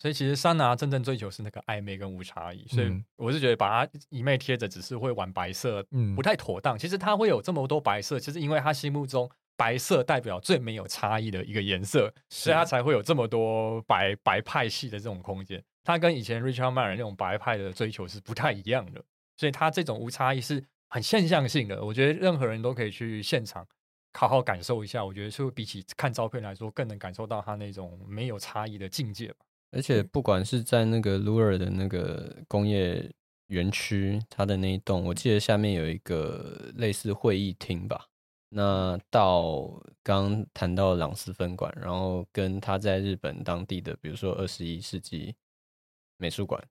[0.00, 2.64] 所以其实桑拿真正追求是那个暧昧跟无差异。
[2.68, 6.78] 所以我是觉得把它一昧贴着，只是会玩白色，嗯，不太妥当。
[6.78, 15.60] 其实它会有这么多白色，其实因为他心目中白色代表最没有差异的一个颜色，所以他才会有这么多白白派系的这种空间。
[15.88, 19.02] 他跟以前 Richard Meyer 那种白派的追求是不太一样的，
[19.38, 21.82] 所以他这种无差异是很现象性的。
[21.82, 23.66] 我觉得任何人都可以去现场
[24.12, 25.02] 好好感受一下。
[25.02, 29.36] 我觉得是比起看照片来说，更能感受到他那种没有差异的境界吧。
[29.70, 33.10] 而且不管是在那个鲁尔的那个工业
[33.46, 38.04] 园区，它的那一栋，我记得下面有一个类似会议厅吧。
[38.50, 45.34] 那到刚谈到朗斯分馆，然后跟他在日本当地的，比如说二十一世纪
[46.18, 46.62] 美术馆，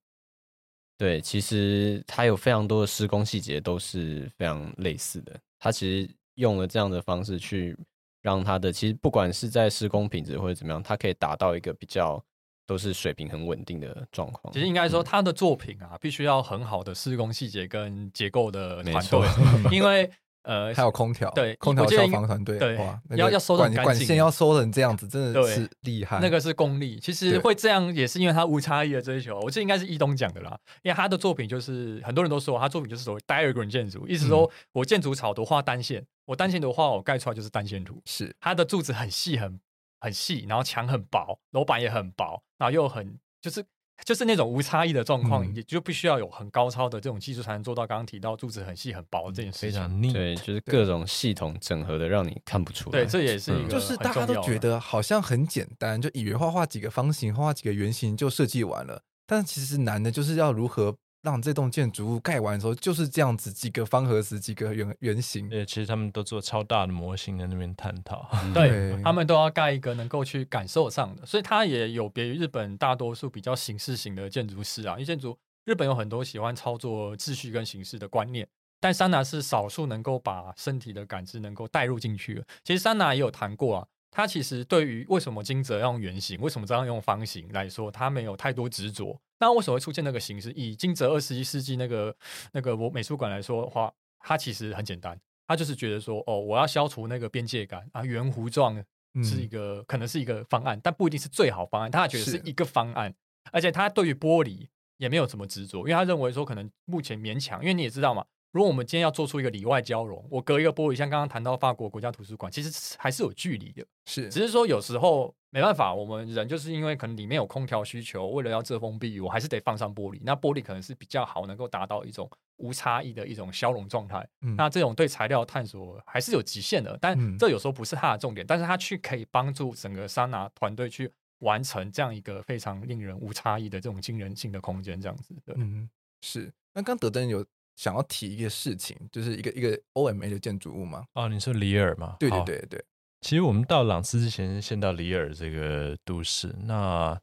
[0.97, 5.37] 对，其实它有非常多的施工细节都是非常类似的。
[5.57, 7.75] 它其实用了这样的方式去
[8.21, 12.23] 让它的，其实不管是在施工品质或者怎么样，它可以达到一个比较
[12.65, 14.53] 都是水平很稳定的状况。
[14.53, 19.27] 其实应该说，他的作品啊，必须要很好的施工细节跟结构的团队，
[19.75, 20.11] 因为。
[20.47, 26.19] 呃，还有空调，对，空调消防团队，对，哇，要要收的管线要收成这样子，真的是厉害。
[26.21, 29.37] 那个是功力，其实会这样也是因为他无差异的追求。
[29.41, 38.01] 我记得应该是易东讲的啦，因为他的作品就是很多人都说他作品就是所谓 diagram 建筑，意思说我建筑草图画单线，我单线图画我盖出来就是单线图。
[38.05, 39.59] 是，他的柱子很细很
[39.99, 43.65] 很细，然后墙很薄，楼板也很薄，然后又很就是。
[44.05, 47.85] 就是那种无差异的状况，也、嗯、就必须要有很高超的这种技术才能做到。
[47.85, 50.13] 刚刚提到柱子很细很薄这件事情，非常腻。
[50.13, 52.99] 对，就是各种系统整合的，让你看不出来。
[52.99, 59.01] 对，这也是一个、嗯，就是大家都觉得好像很简单，就以为画画几个方形，画画几个圆形就设计完了。
[59.25, 60.95] 但其实难的就是要如何。
[61.21, 65.49] 让这栋建筑物盖完的时候就是这样子，几个方盒子，几个圆圆形。
[65.49, 68.29] 对，其实他们都做超大的模型在那边探讨。
[68.53, 74.93] 对，他们都要盖一个能够去感受上的，所以它也有别于日本大多数比较形式型的建筑师啊。
[74.93, 78.47] 因为建筑日本有很多喜欢操作秩序跟形式的观念，
[78.79, 82.45] 但桑拿是少数能够把身体的感知能够带入进去的。
[82.63, 83.87] 其实桑拿也有谈过啊。
[84.09, 89.19] 他其实对于为什么金泽要用圆形，为什么这样用方形来说，他没有太多执着。
[89.39, 90.51] 那为什么会出现那个形式？
[90.53, 92.15] 以金泽二十一世纪那个
[92.53, 98.83] 那个我美术馆来说的话，它其实很简单，他就是觉得说，哦，我要消除那个边界感啊，圆弧状
[99.23, 101.91] 是一个、嗯、可能是一个方案，但不一定是最好方案。
[101.91, 103.13] 他觉得是一个方案，
[103.51, 104.67] 而且他对于玻璃
[104.97, 108.25] 也没有什么执着，因为他认为说，可能目前勉强，因为你也知道嘛。
[108.57, 113.85] 如果我们今天要做出一个里外交融，我隔一个玻璃，像刚刚谈到法国国家图书馆，其实还是有距离的。
[114.07, 120.19] 是，只是说有时候没办法，我们人就是因为可能里面有空调需求，为了要遮风避雨，我还是得放上玻璃。
[120.23, 124.27] 那玻璃可能是比较好，能够达到一种无差异的一种消融状态。
[124.41, 135.53] 嗯、那这种对材料探索还是有极限的，但这有时候不是它的重点，嗯、但是它去可以帮助整个桑拿团队去完成这样一个非常令人无差异的这种惊人性的空间，这样子的。
[135.57, 135.87] 嗯，
[136.21, 136.51] 是。
[136.73, 137.45] 那刚德登有。
[137.77, 141.05] 想要提一个事情，就是一个一个 OMA 的建筑物吗？
[141.13, 142.17] 哦，你说里尔吗？
[142.19, 142.83] 对对对对。
[143.21, 146.55] 其实我们到朗斯之前，先到里尔这个都市。
[146.63, 147.19] 那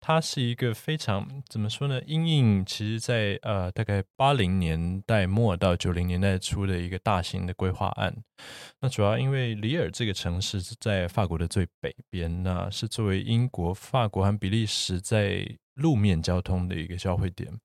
[0.00, 2.02] 它是一个非常怎么说呢？
[2.06, 8.16] 因应其实在呃大概八零年代末到九零年代初的一个大型的规划案。
[8.80, 17.60] 那主要因为里尔这个城市是在法国的最北边，那是作为英国、法国和比利时在路面交通的一个交汇点。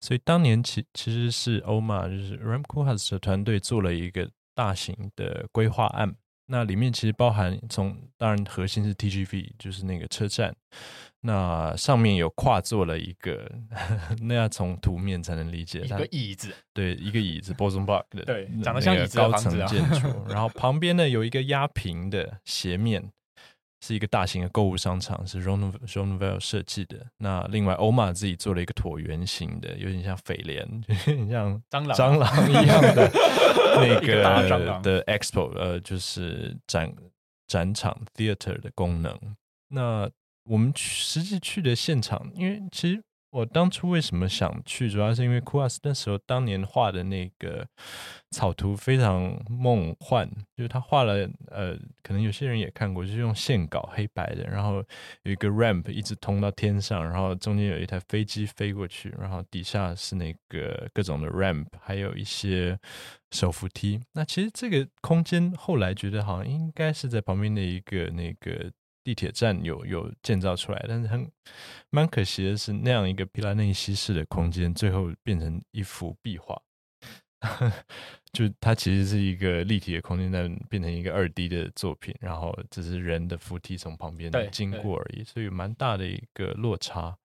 [0.00, 6.14] 所以当年其其实是欧玛，就是 Ram Koolhaas 的团队做了一个大型的规划案，
[6.46, 10.54] 那里面其实包含从当然核心是 TGV，就是那个车站，
[11.20, 13.50] 那上面有跨做了一个，
[14.20, 23.10] 那要从图面才能理解，一个椅子，对，一个椅子 b o s o n b a r k 的，对，长得像椅子的高层建筑， 然后旁边呢有一个压平的斜面。
[23.86, 27.06] 是一个大型的购物商场，是 Jean Nouvel 设计的。
[27.18, 33.10] 那另外，欧玛自己做了一个椭圆形的，有点像蜚蠊， 有点像蟑螂蟑螂一样的
[33.76, 36.90] 那个的 Expo，呃，就是展
[37.46, 39.18] 展场 Theater 的功能。
[39.68, 40.10] 那
[40.44, 43.02] 我们实际去的现场，因为其实。
[43.34, 47.66] 我当初为什么想去，主要是因为库哈斯那时候当年画的那个
[48.30, 50.24] 草图非常梦幻，
[50.56, 54.76] 就是他画了，呃，可能有些人也看过，就是用线稿黑白的，然后
[55.24, 62.78] 有一个 ramp 一直通到天上，然后中间有一台飞机飞过去，然后底下是那个各种的 ramp，还有一些
[63.32, 64.00] 手扶梯。
[64.12, 68.70] 那其实这个空间后来觉得好像应该是在旁边的一个那个。
[69.04, 71.30] 地铁站有有建造出来，但是很
[71.90, 76.60] 蛮可惜的是，那样一个皮拉内西式的空间，最后变成一幅壁画。
[78.32, 87.16] 就它其实是一个立体的空间，但变成一个二 D 的作品，然后只是人的扶梯从旁边经过而已，所以蛮大的一个落差。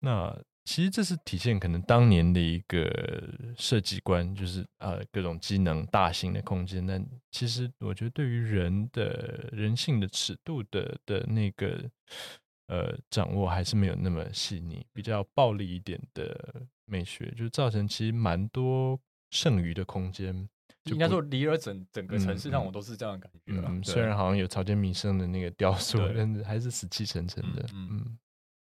[0.00, 0.34] 那。
[0.68, 3.26] 其实这是体现可能当年的一个
[3.56, 6.86] 设计观，就是呃各种机能、大型的空间。
[6.86, 11.90] 但其实我觉得对于人的人性的尺度的的那个
[12.66, 19.00] 呃掌握还是没有那么细腻，比较暴力一点的美学，就造成其实蛮多
[19.30, 20.46] 剩余的空间。
[20.84, 23.58] 应该说，里尔整整个城市让我都是这样的感觉。
[23.66, 27.64] 嗯，虽然好像有草间弥生的那个雕塑，但是还是死气沉沉的。
[27.72, 27.88] 嗯。
[27.90, 28.18] 嗯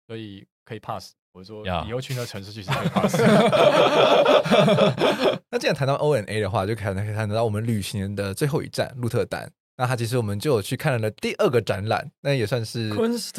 [0.06, 1.16] 所以可以 pass。
[1.36, 3.20] 我说以后去那城市去是可以 pass。
[5.50, 9.52] 那既然谈到 O and A 的话，就可能可以谈到我们旅行的最后一站鹿特丹。
[9.76, 13.32] 那他其实我们就有去看了第二个展览，那也算是 Kunst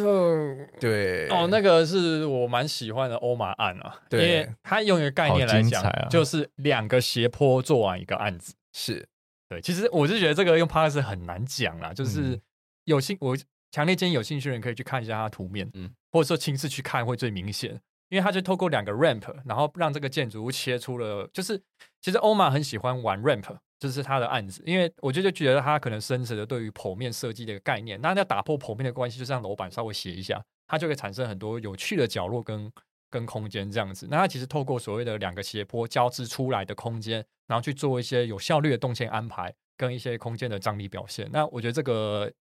[0.80, 8.54] 对哦，那个是我蛮喜欢的欧马案啊，对因为它用一个概念来讲，就是两个斜坡做完一个案子。
[8.74, 9.08] 是
[9.50, 12.42] 对，其实我是觉得这个用 Podcast 很难讲啦，就是嗯
[12.86, 13.36] 有兴我
[13.72, 21.62] 强烈建议有兴趣的人可以去看一下它的图面，嗯或者说亲自去看会最明显，因为它就透过两个 ramp，然后让这个建筑物切出了，就是
[22.02, 32.72] 其实欧玛很喜欢玩 ramp，就是他的案子，因为我就就觉得他可能深层的对于剖面设计的一个概念，那要打破剖面的关系，就是让楼板稍微斜一下，它就会产生很多有趣的角落跟
[33.10, 34.08] 跟空间这样子。
[34.10, 41.30] 那它其实透过所谓的两个斜坡交织出来的空间，然后去做一些有效率的动线安排跟一些空间的张力表现。
[41.32, 42.32] 那我觉得这个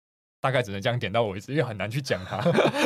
[0.47, 2.41] 大概只能这样点到为止，因为很难去讲它。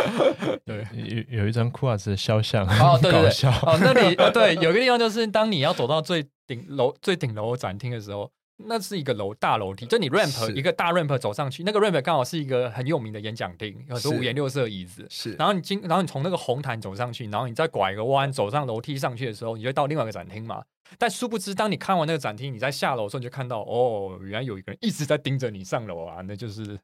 [0.64, 0.86] 对。
[1.28, 8.32] 有有一张库瓦兹的肖像，哦，对对对，哦，那里呃，对，有一个地方就是当你要走到最顶楼、 最顶楼的展厅的时候，
[8.66, 15.06] 那是一个楼大楼梯，就你 ramp 一个大 ramp 走上去，那个 ramp 刚好是一个很有名的演讲厅，有很多五颜六色的椅子。
[15.10, 20.62] 是，然后你经，然后你从那个红毯走上去，然后你再拐一个弯走上楼梯上去的时候，你就会到另外一个展厅嘛。
[20.98, 26.76] 但殊不知，当你看完那个展厅，你在下楼的时候，你就看到哦，原来有一个人一直在盯着你上楼啊，那就是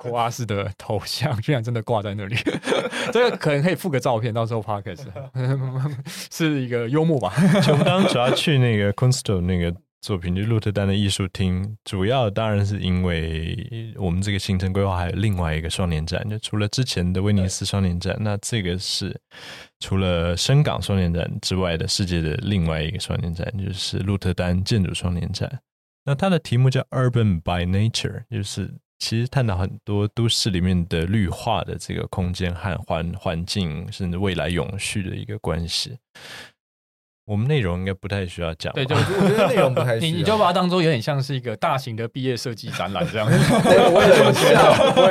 [0.00, 2.34] 库阿斯的头像，居然真的挂在那里。
[3.12, 7.34] 这个可能可以附个照片，到时候 p o d c a s 是一个幽默吧。
[7.60, 19.14] 就当主要去那个 Kunststow 那个作品，就鹿特丹的艺术厅，主要当然是因为我们这个行程规划还有另外一个双年展，就除了之前的威尼斯双年展，那这个是
[19.80, 25.60] 除了深港双年展之外的世界的另外一个双年展，就是鹿特丹建筑双年展。
[26.06, 35.98] 那它的题目叫 Urban by Nature，就是其实探讨很多都市里面的绿化的这个空间和环环境，甚至未来永续的一个关系。
[37.30, 43.38] 我们内容应该不太需要讲吧，对，就我觉得内容不太需要 你你就把它当做有点像是一个大型的毕业设计展览这样子。
[43.62, 44.54] 对，我也这么觉得。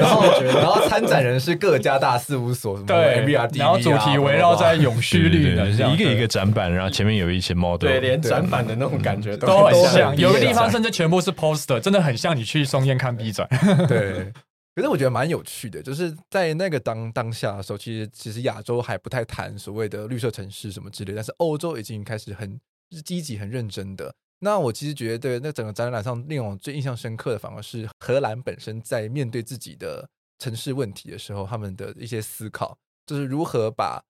[0.02, 13.48] 然后，然后参展人是各家大事务所，什么对 MBRD，然后主题围绕在永续率的这样一个一个展板，然后前面有一些 model，对，连展板的那种感觉都很很像，有的地方甚至全部是 poster，真的很像你去松烟看 B 展。
[13.88, 14.34] 对。
[14.80, 22.58] 可是我觉得蛮有趣的，就是在那个当当下的时候，其实其实亚洲还不太谈所谓的绿色城市什么之类，但是欧洲已经开始很
[23.04, 24.16] 积极、很认真的。
[24.40, 34.02] 那我其实觉得，那整个展览上令我最印象深刻的，反而是荷兰本身在面对自己的城市问题的时候，他们的一些思考，就是如何把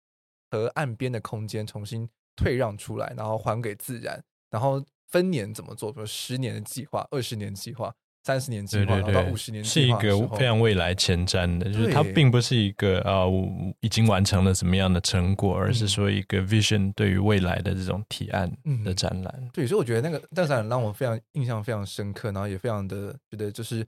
[0.52, 7.92] 河岸边的空间重新退让出来，然后还给自然，然后分年怎么做，比如十年的计划、二十年计划。
[8.24, 18.52] 三十年计划，对五十年是一个非常未来前瞻的，就是它并不是一个啊、呃、已经完成了什么样的成果，而是说一个 vision 对于未来的这种提案
[18.84, 19.34] 的展览。
[19.38, 23.86] 嗯、对，所以我觉得那个那个展览让我非常印象非常深刻，然后也非常的觉得就是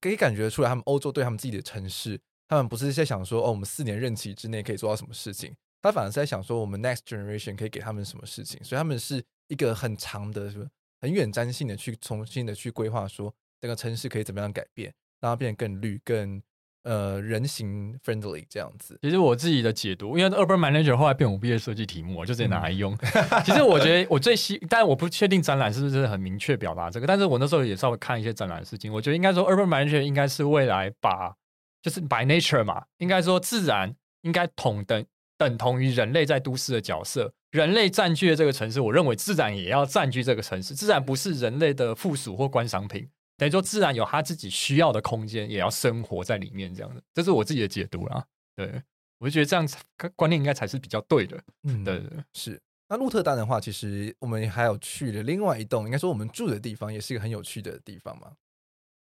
[0.00, 13.34] 可以感觉出来，他们欧洲对他们自己的城市，他们不是在想说哦，我们四年任期之内可以做到什么事情，他反而是在想说我们 next generation 可以给他们什么事情，所以他们是一个很长的、是不是很远瞻性的去重新的去规划说。
[13.66, 16.40] 这个城市可以怎么样改变，让它变得更绿、更
[16.84, 18.96] 呃人形 friendly 这样子。
[19.02, 22.96] 其实我自己的解读，因为 Urban Manager 后来变我毕业设计题目，我就直接拿来用。
[23.00, 31.34] 嗯、其实我觉得我最希，但我不确定展览是不是很明确表达这个，但是我那时候也稍微看一些展览的事情，我觉得应该说 Urban Manager 应该是未来把
[31.82, 35.04] 就是 by nature 嘛，应该说自然应该同等
[35.36, 37.32] 等同于人类在都市的角色。
[37.52, 40.74] 人类占据了这个城市，我认为自然也要占据这个城市。
[40.74, 43.08] 自然不是人类的附属或观赏品。
[43.36, 48.24] 等于说，自然有他自己需要的空间，也要生活在里面，这样的，这是我自己的解读啦。
[48.54, 48.82] 对，
[49.18, 49.68] 我就觉得这样
[50.14, 51.38] 观念应该才是比较对的。
[51.64, 52.60] 嗯，对对对，是。
[52.88, 58.32] 那鹿特丹的话，其实我们还有去了另外一栋，应该说我们住的地方，也是一个很有趣的地方嘛。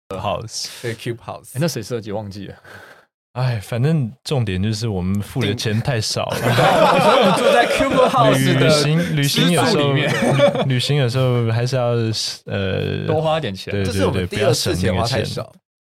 [0.09, 1.53] House，对，Cube House。
[1.53, 2.11] 欸，那谁设计？
[2.11, 2.63] 忘记了。
[3.35, 6.37] 哎，反正重点就是我们付的钱太少了。
[6.39, 11.89] 所以我们住在 Cube House 旅行，旅行有时候， 旅行有时候还是要
[12.45, 13.73] 呃多花点钱。
[13.73, 15.25] 对对对，不要省那个钱。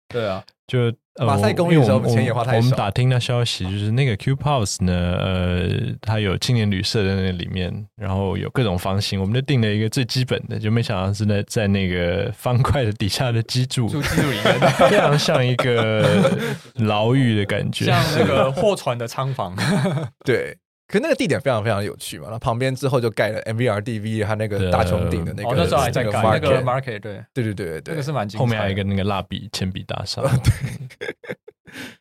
[0.09, 0.93] 对啊，就
[1.27, 2.57] 马赛公寓的时候钱也花太少。
[2.59, 5.69] 我们打听到消息，就是那个 Cube House 呢，呃，
[6.01, 16.39] 它有青年旅社在那里面，然后有各种房型，我们就定了一个最基本的，就没想到是在在那个方块的底下的基柱， 住基柱里面，非常像一个
[16.75, 19.55] 牢狱的感觉，像那个货船的仓房。
[20.25, 20.57] 对，
[20.91, 22.29] 可是那个地点非常非常有趣嘛。
[22.31, 28.47] 那旁边之后就盖了 MVRDV，它那个大穹顶的那个，哦，那时候还在盖那个 market，对对对对对，那个是蛮精彩的。
[28.47, 30.21] 后面还有一个那个蜡笔铅笔大厦。
[30.23, 31.17] 对。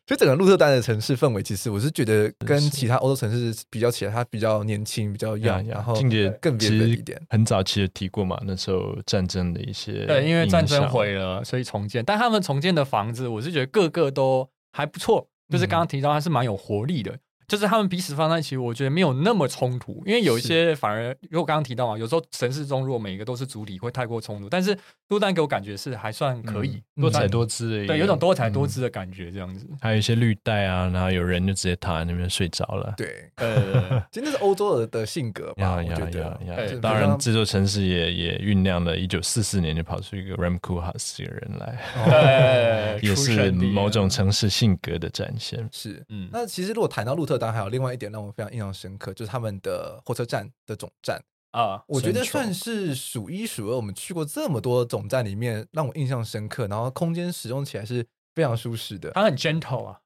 [0.04, 7.16] 所以整个鹿特丹的城市氛围，其实我是觉得跟其他欧洲城市比较起来，它比较年轻，比较 young，然后境界更别致一点。
[7.28, 12.04] 很早期的提过嘛，那时候战争的一些对，因为战争毁了，所以重建。
[12.04, 17.16] 但他们重建的房子，我是觉得个个都还不错，就是刚刚提到它是蛮有活力的。
[17.50, 24.48] 就是他们彼此放在一起，我觉得没有那么冲突，因为有一些反而，因为我刚刚提到嘛，有时候城市中如果每一个都是主体，会太过冲突。
[24.48, 24.78] 但是
[25.08, 29.66] 多丹给我感觉是还算可以，嗯、多彩多姿的，对，有种多彩多姿的感觉，这样子。
[29.80, 32.94] 还有一些绿带啊，然后有人就直接躺在那边睡着了。
[32.96, 35.62] 对， 呃，真的是欧洲人的性格吧？
[35.62, 36.38] 呀我觉得。
[36.80, 41.78] 当然，这座城市也也酝酿了一九四四年就跑出一个 Ram Koolhaas 这个人来，
[43.00, 45.68] 对，也是某种城市性格的展现。
[45.72, 51.20] 是，嗯，那其实如果谈到路特丹，还有另外一点让我非常印象深刻，就是他们的火车站的总站
[51.50, 53.76] 啊，我觉得算是数一数二。
[53.76, 59.10] 我们去过这么多总站里面，让我印象深刻，然后空间使用起来是非常舒适的。
[59.10, 59.98] 它很 gentle 啊。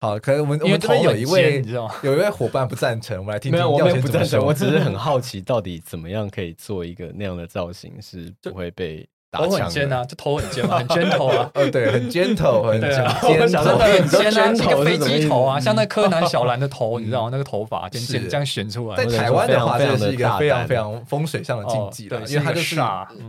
[0.00, 1.64] 好，可能我们我们这边有一位
[2.02, 3.58] 有一位伙伴不赞成，我们来听听。
[3.58, 4.44] 没有，我也不赞成。
[4.44, 9.08] 我只是很好奇， 到底怎么样可以做一个那样的造型，是不会被。
[9.32, 12.90] 头很尖啊，就头很尖嘛，很尖头啊，呃， 对，很尖头，很尖，
[13.48, 17.28] 真的很尖啊，一个飞机头啊，像那柯南 小兰的头，你知道吗？
[17.32, 18.96] 那个头发尖尖这样旋出来。
[18.96, 22.76] 在台湾的话，这是一个非常非常风水上的禁忌了，因为它就是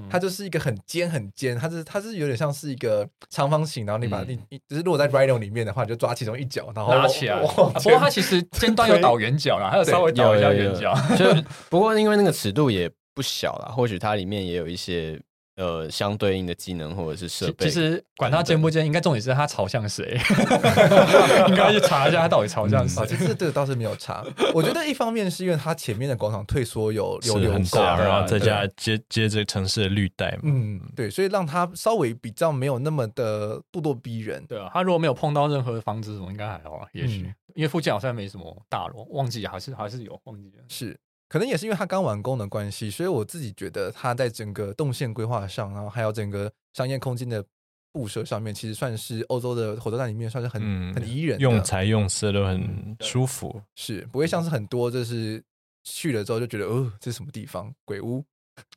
[0.09, 4.35] 它就是一个很尖很尖，它是它是有点像是一个长方形，然后你把你
[4.67, 7.39] 就是如果在 Rhino 里面的话，你就抓其中一角，然后拉起来。
[7.39, 7.47] 不
[7.89, 10.93] 过它其实尖端有倒圆角啦，还有稍微倒一下圆角。
[11.17, 11.25] 就
[11.69, 15.17] 不过因为那个尺度也不小啦，或许它里面也有一些。
[15.55, 20.17] 呃，相对应的技能或者是设备，其实管它尖不尖，应该重点是他朝向谁，
[21.47, 23.05] 应该去查一下他到底朝向谁。
[23.05, 24.25] 其实这个倒是没有查。
[24.51, 34.43] 我觉得一方面是因为他前面的广场退缩有有流动，然后再加接接着城市的绿带嘛，嗯，对，所以让他稍微比较没有那么的咄咄逼人。
[34.47, 40.97] 对啊，他如果没有碰到任何房子，什么应该还好啊，也许因为附近好像没什么大楼，忘记还是还是有忘记了，是。
[41.33, 47.43] 可能也是因为它刚完工的关系，所以我自己觉得它在整个动线规划上，然后还有整个商业空间的
[47.91, 55.43] 布设上面，其实算是欧洲的火车站里面算是很、嗯、很宜人，用材用色都很舒服，嗯、是不会像是很多就是
[55.83, 58.23] 去了之后就觉得哦，这是什么地方鬼屋？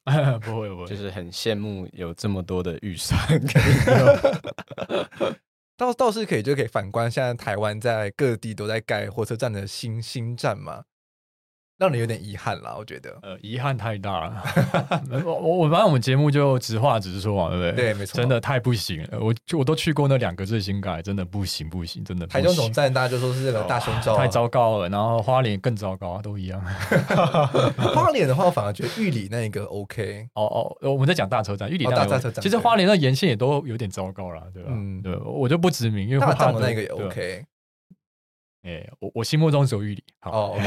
[0.41, 3.21] 不会不会，就是很羡慕有这么多的预算，
[5.77, 10.85] 倒倒是可以就可以反观现在台湾在各地都在盖火车站的新新站嘛。
[11.79, 13.11] 让你有点遗憾啦，我觉得。
[13.23, 14.43] 呃，遗憾太大了。
[15.25, 17.85] 我我我反正我们节目就直话直说嘛，对不对？
[17.93, 18.17] 对，没错。
[18.17, 22.27] 真的太不行了，我我都去过那两个最新改，真的不行不行，真的。
[22.27, 24.89] 台中总站大家就说是这个大胸罩，太糟糕了。
[24.89, 26.59] 然后花莲更糟糕，都一样。
[27.95, 30.27] 花莲的话，我反而觉得玉里那个 OK。
[30.33, 30.43] 哦
[30.81, 32.33] 哦，我们在讲大车站，玉里大车站。
[32.43, 34.71] 其实花莲的沿线也都有点糟糕了，对吧？
[34.73, 37.45] 嗯，对，我就不指名，因为大站的那个也 OK。
[38.67, 40.59] 哎，我我心目中只有玉里，哦，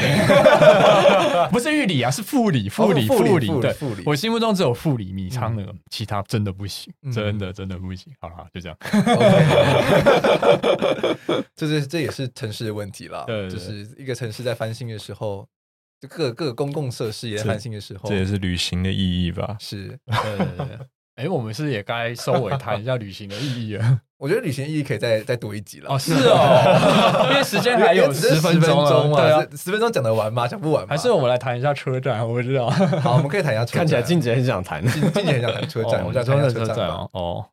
[1.52, 4.04] 不是玉里啊，是富里，富里，富里，对，富里。
[4.06, 8.14] 我心目中只有富里、米仓那个，其他真的不行，真的真的不行。
[8.22, 8.78] 好了，就这样。
[11.54, 15.45] 这是这也是城市的问题了，就是一个城市在翻新的时候，
[16.00, 19.58] 就各各个公共设施也在翻新的时候，这也是旅行的意义吧？
[19.60, 20.00] 是。
[21.20, 24.00] 哎，我们是也该收尾谈一下旅行的意义了。
[24.18, 25.94] 我觉得旅行意义可以再再多一集了。
[25.94, 30.48] 哦，是哦，因为时间还有十分钟对啊，十分钟讲得完吗？
[30.48, 30.88] 讲不完。
[30.88, 32.26] 还是我们来谈一下车站？
[32.26, 32.70] 我不知道。
[32.70, 33.80] 好，我们可以谈一下车站。
[33.80, 36.06] 看起来静姐很想谈，静姐很想谈车站。
[36.06, 37.46] 我们讲车站哦，哦，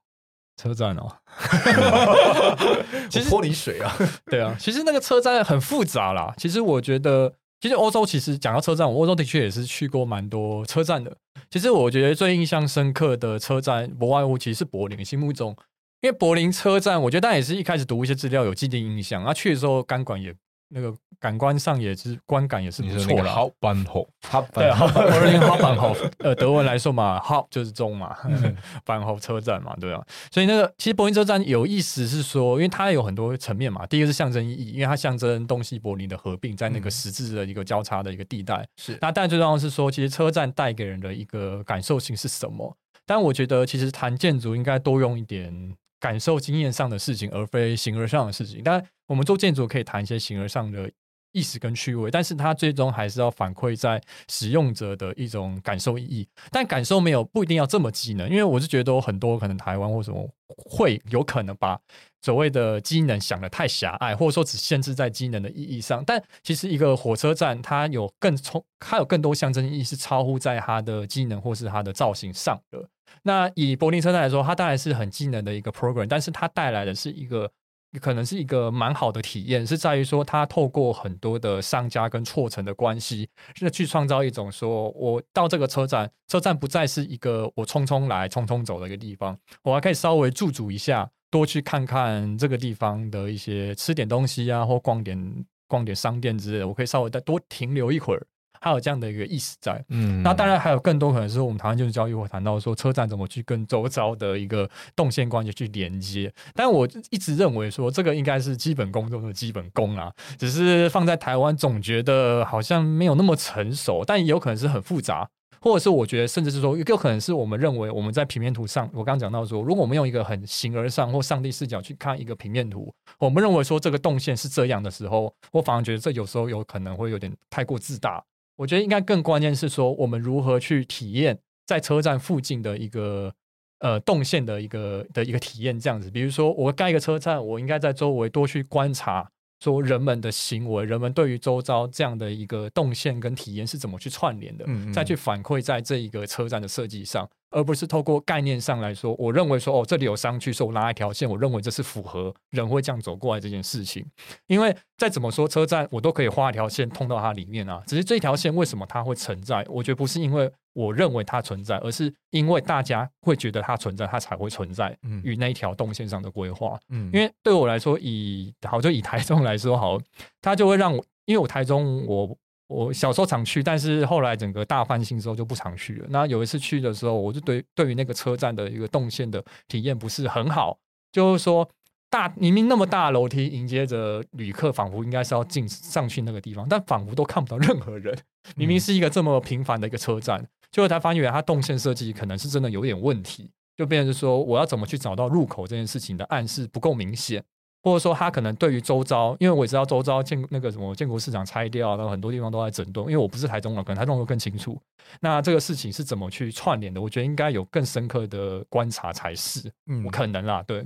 [0.57, 1.11] 车站哦。
[3.11, 3.93] 其实泼你水啊。
[4.31, 6.33] 对啊，其实那个车站很复杂啦。
[6.37, 7.33] 其实我觉得。
[7.59, 11.11] 其实欧洲其实讲到车站，我欧洲的确也是去过蛮多车站的。
[11.51, 15.05] 其实我觉得最印象深刻的车站，不外乎其实是柏林。
[15.05, 15.57] 心目中，
[16.01, 20.35] 因为柏林车站，我觉得大家也是一开始读一些资料有既定印象，啊，去的时候钢管也。
[20.69, 23.31] 那个感官上也是观感也是不错的。
[23.31, 24.07] 好板红，
[24.53, 25.95] 对，好柏林好板红。
[26.19, 28.17] 呃，德文来说嘛，好就是中嘛，
[28.85, 30.05] 板红车站嘛，对啊。
[30.31, 33.87] 所以那个其实柏林车站有意思是说，因为它有很多层面嘛。
[33.87, 38.67] 第一个是象征意义，因为它象征东西柏林的合并，在那个十字的一个交叉的一个地带。
[38.77, 38.99] 是。
[39.01, 42.77] 那但最重要的是说，其实车站带给人的一个感受性是什么？
[43.07, 45.77] 但我觉得其实谈建筑应该多用一点。
[45.99, 48.63] 感受经验上的事情，而非形而上的事情。
[48.63, 50.91] 当然，我们做建筑可以谈一些形而上的
[51.33, 56.27] 意思跟趣味，但是它最终还是要反馈在使用者的一种感受意义。
[56.51, 61.79] 但感受没有不一定要这么机能，因为我是觉得有很多可能台湾或什么会有可能把
[62.23, 66.03] 所谓的机能想得太狭隘，或者说只限制在机能的意义上。
[66.07, 72.89] 但其实一个火车站，它有更充，它有更多象征意义是超乎在它的机能或是它的造型上的。
[73.23, 77.51] 那以柏林车站来说，它当然是很机能的一个 program，但是它带来的是一个
[77.99, 98.27] 可能是一个蛮好的体验，是在于说它透过很多的商家跟错层的关系，是去创造一种说，我到这个车站，车站不再是一个我匆匆来匆匆走的一个地方，我还可以稍微驻足一下，多去看看这个地方的一些吃点东西啊，或逛点逛点商店之类的，我可以稍微再多停留一会儿。
[98.67, 106.33] 还有这样的一个意思在，嗯，那当然还有更多可能是我们台湾就是教育会谈到说，车站怎么去跟周遭的一个动线关系去连接。
[106.53, 115.29] 但我一直认为说，这个应该是基本功中的基本功啊，只是放在台湾总觉得好像没有那么成熟，但也有可能是很复杂，
[115.61, 128.21] 或者是我觉得甚至是说，有可能是我们认为我们在平面图上，我刚刚讲到说，如果我们用一个很形而上或上帝视角去看一个平面图，我们认为说这个动线是这样的时候，我反而觉得这有时候有可能会有点太过自大。
[128.57, 133.33] 我觉得应该更关键是说，我们如何去体验在车站附近的一个
[133.81, 136.11] 呃动线的一个的一个体验，这样子。
[136.11, 139.31] 比如说，我盖一个车站，我应该在周围多去观察，
[139.61, 147.29] 说人们的行为，人们对于周遭这样的一个动线跟体验是怎么去串联的，嗯嗯，再去反馈在这一个车站的设计上。
[147.57, 154.05] 而不是透过概念上来说，我认为说哦，这里有商区，说我拉一条线，我认为这是符合人会这样走过来这件事情。
[154.47, 157.83] 因为再怎么说车站，我都可以画一条线通到它里面啊。
[157.87, 159.65] 只是这条线为什么它会存在？
[159.71, 164.95] 我觉得不是因为我认为它存在，而是因为大家会觉得它存在，它才会存在。
[165.05, 166.79] 嗯，与那一条动线上的规划。
[166.91, 169.99] 嗯，因为对我来说，以好就以台中来说好，
[170.43, 172.37] 它就会让我，因为我台中我。
[172.69, 176.07] 我小时候常去，但是后来整个大翻新之后就不常去了。
[176.11, 180.77] 那有一次去的时候，我就对对于那个车站的一个动线的体验不是很好，
[181.13, 181.69] 就是说
[182.11, 188.17] 大明明那么大楼梯迎接着旅客，仿佛应该是要进上去那个地方，但仿佛都看不到任何人。
[188.57, 197.45] 明明是一个这么平凡的一个车站，最后才发现它动线设计可能是真的有点问题，就变成说我要怎么去找到入口这件事情的暗示不够明显。
[197.87, 203.03] 或者说他可能对于周遭，因为我也知道周遭建那个什么建国市场拆掉，然后很多地方都在整顿。
[203.05, 204.77] 因为我不是台中人，可能台中人更清楚。
[205.21, 207.01] 那这个事情是怎么去串联的？
[207.01, 209.73] 我觉得应该有更深刻的观察才是。
[209.87, 210.85] 嗯，我可能啦，对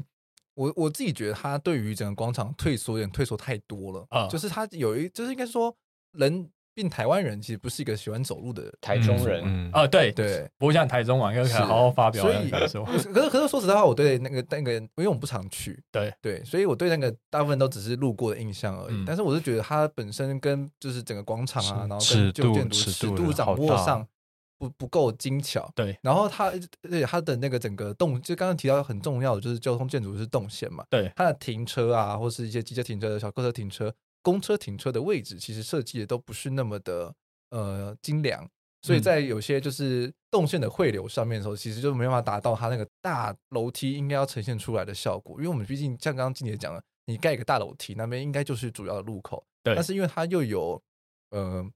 [0.52, 5.74] 我我自己觉得他对于整个广场退缩有点退缩太多了啊，就是他有一就是应该说
[6.12, 6.50] 人。
[6.74, 12.22] 并台湾人其实不是一个喜欢走路的台中人，嗯，啊，对对，不会像台中网，应该可以好好发表。
[12.22, 12.66] 所以，可
[13.22, 16.12] 是可是说实在话，我对那个那个，因为我们不常去，对。
[16.22, 19.04] 对，所以我对那个大部分都只是路过的印象而已。
[19.06, 24.06] 但是我是觉得它本身跟就是整个广场啊，然后跟旧建筑尺度掌握上
[24.58, 25.70] 不不够精巧。
[25.74, 26.52] 对，然后它
[26.82, 33.92] 对它的那个整个动，就刚刚提到很重要的就是交通建筑是动线嘛，对，它的停车啊，或是一些机车停车的小客车停车、
[34.22, 37.14] 公车停车的位置，其实设计的都不是那么的。
[37.52, 38.48] 呃，精良，
[38.80, 45.34] 所以在有些就是动线的汇流上面的时候，嗯、其实就没办法达到它那个大楼梯应该要呈现出来的效果。
[45.38, 49.44] 因为我们毕竟像刚刚静姐讲的，你盖一个大楼梯，那边应该就是主要的路口。
[49.64, 49.74] 对。
[49.74, 50.80] 但是因为它又有
[51.30, 51.68] 呃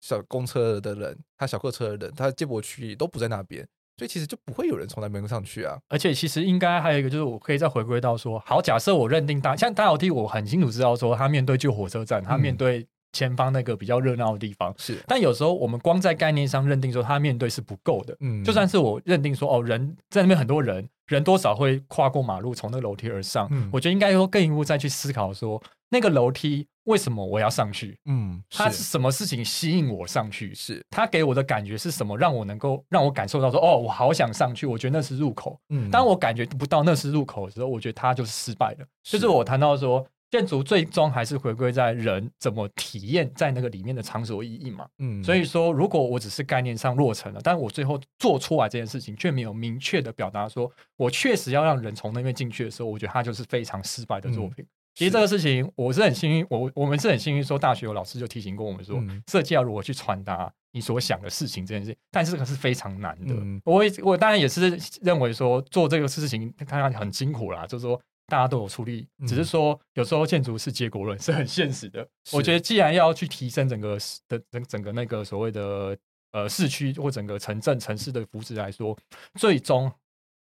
[0.00, 3.68] 小公车的人，他小客车的人，他接驳区域都不在那边，
[4.00, 5.78] 所以其实就不会有人从那边上去啊。
[5.88, 12.86] 而且其实应该还有一个，就是我可以再回归到说，好，假设我认定大像大楼梯，我很清楚知道说，他面对旧火车站，他面对、嗯。
[13.12, 28.82] 前方那个比较热闹的地方是，但有时候我们光在概念上认定说他面对是不够的，嗯，就算是我认定说哦，人在那边很多人，人多少会跨过马路从那个楼梯而上，嗯，我觉得应该说更一步再去思考说那个楼梯为什么我要上去，嗯，他是。
[28.82, 30.84] 什么事情吸引我上去，是。
[30.90, 40.06] 他给我的感觉是什么让我能够让我感受到说哦，我好想上去，我觉得那是入口，嗯，当我感觉不到那是入口的时候，我觉得他就是失败了，就是我谈到说。
[40.30, 44.86] 建筑最终还是回归在人怎么体验在那个里面的场所意义嘛。
[44.98, 54.64] 嗯，所以说，如果我只是概念上落成了，但我最后做出来这件事情却没有明确的表达说，我确实要让人从那边进去的时候，我觉得他就是非常失败的作品。
[54.64, 63.34] 嗯、其实这个事情，我是很幸运，我我们是很幸运，说大学有老师就提醒过我们说，嗯、设计要如何去传达你所想的事情这件事，但是这个是非常难的。
[63.34, 68.00] 嗯、我我当然也是认为说做这个事情，当然很辛苦啦，就是说。
[68.30, 72.08] 大家都有出力，只是说有时候建筑是结果论，是很现实的。
[72.30, 75.98] 我觉得既然要去提升整个的整整个那个所谓的
[76.30, 78.96] 呃市区或整个城镇城市的福祉来说，
[79.34, 79.90] 最终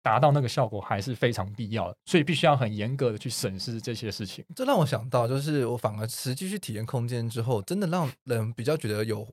[0.07, 1.97] 达到那个效果还是非常必要的。
[2.05, 4.45] 所以必须要很严格的去审视这些事情。
[4.55, 9.27] 这让我想到，就是我反而实际去体验空间之后，真的让人比较觉得有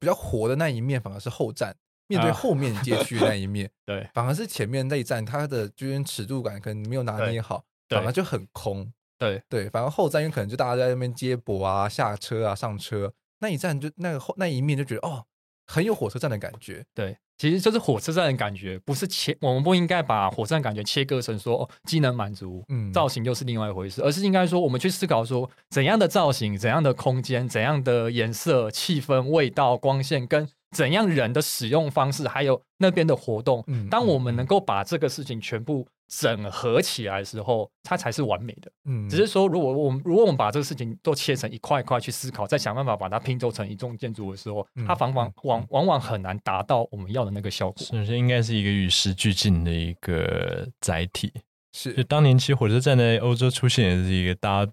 [0.00, 1.76] 比较活的那一面，反而是后站
[2.08, 3.70] 面对后面街区那一面。
[3.84, 7.64] 对，反而是前面那一站，它的就是尺度感可能没有拿捏好。
[7.88, 15.24] 反而就很空，对对，反而后站因为可能就大家在那边接驳啊、下车啊、上车，那一站就那个后那一面就觉得哦，
[15.68, 16.84] 很有火车站的感觉。
[16.92, 30.48] 对，其实就是火车站的感觉，不是切，我们不应该把火车站感觉切割成说机能满足，嗯，造型又是另外一回事，而是应该说我们去思考说怎样的造型、怎样的空间、怎样的颜色、气氛、味道、光线跟。
[30.76, 38.70] 怎样人的使用方式，还有那边的活动，嗯，当我们能够把这个事情全部整合起来的时候，它才是完美的。
[38.84, 47.82] 嗯，只是说，如果我们如果我们把这个事情都切成一块一块去思考，再想办法把它拼凑成一栋建筑的时候，它往往往往往很难达到我们要的那个效果。
[47.82, 51.32] 首先，应该是一个与时俱进的一个载体。
[51.72, 54.72] 是，就当年其实火车站在欧洲出现，也是一个大家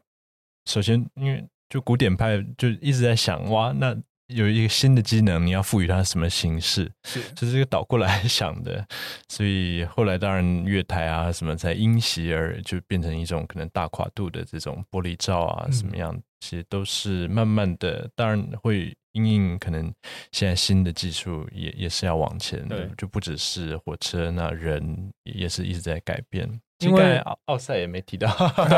[0.66, 3.98] 首先因为就古典派就一直在想，哇，那。
[4.34, 6.92] 有一个新的机能，你要赋予它什么形式？
[7.04, 8.86] 是，这是一个倒过来想的。
[9.30, 19.94] 所以后来当然月台啊什么才因袭而就变成一种可能大跨度的这种玻璃罩啊，什么样，其实都是慢慢的，当然会因应可能
[20.32, 26.50] 现在新的技术也也是要往前的，就不只是火车，那人也是一直在改变。
[26.80, 28.28] 因为奥奥赛也没提到，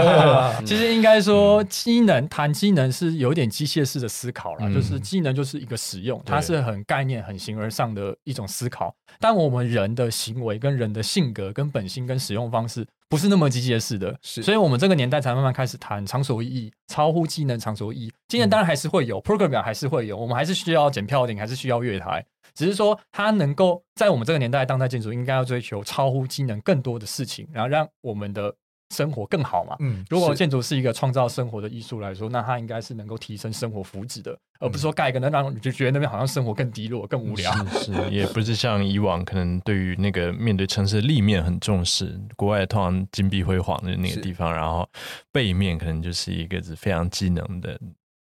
[0.66, 8.94] 其实应该说机能谈机能是有点机械式的思考了，就是机能就是一个使用，它是很概念、很形而上的一种思考。
[9.20, 18.14] 但我们人的行为、跟人的性格、跟本性、跟使用方式，不是那么机械式的，是，所以我们这个年代才慢慢开始谈场所意义、超乎机能场所意义。
[18.28, 22.24] 机能当然还是会有，program 表还是会有，我们还是需要检票顶，还是需要月台。
[22.56, 28.56] 只是说，它能够在我们这个年代，当代建筑应该要追求超乎机能更多的事情，然后让我们的
[28.94, 29.76] 生活更好嘛。
[29.80, 37.52] 嗯，如果建筑是一个创造生活的艺术来说，那它应该是能够提升生活福祉的，而不是说盖一个能让你就觉得那边好像生活更低落、更无聊。
[37.66, 44.88] 是，是，也不是像以往可能对于那个面对城市的立面很重视，国外通常金碧辉煌的那个地方，然后
[45.32, 47.78] 背面可能就是一个是非常机能的。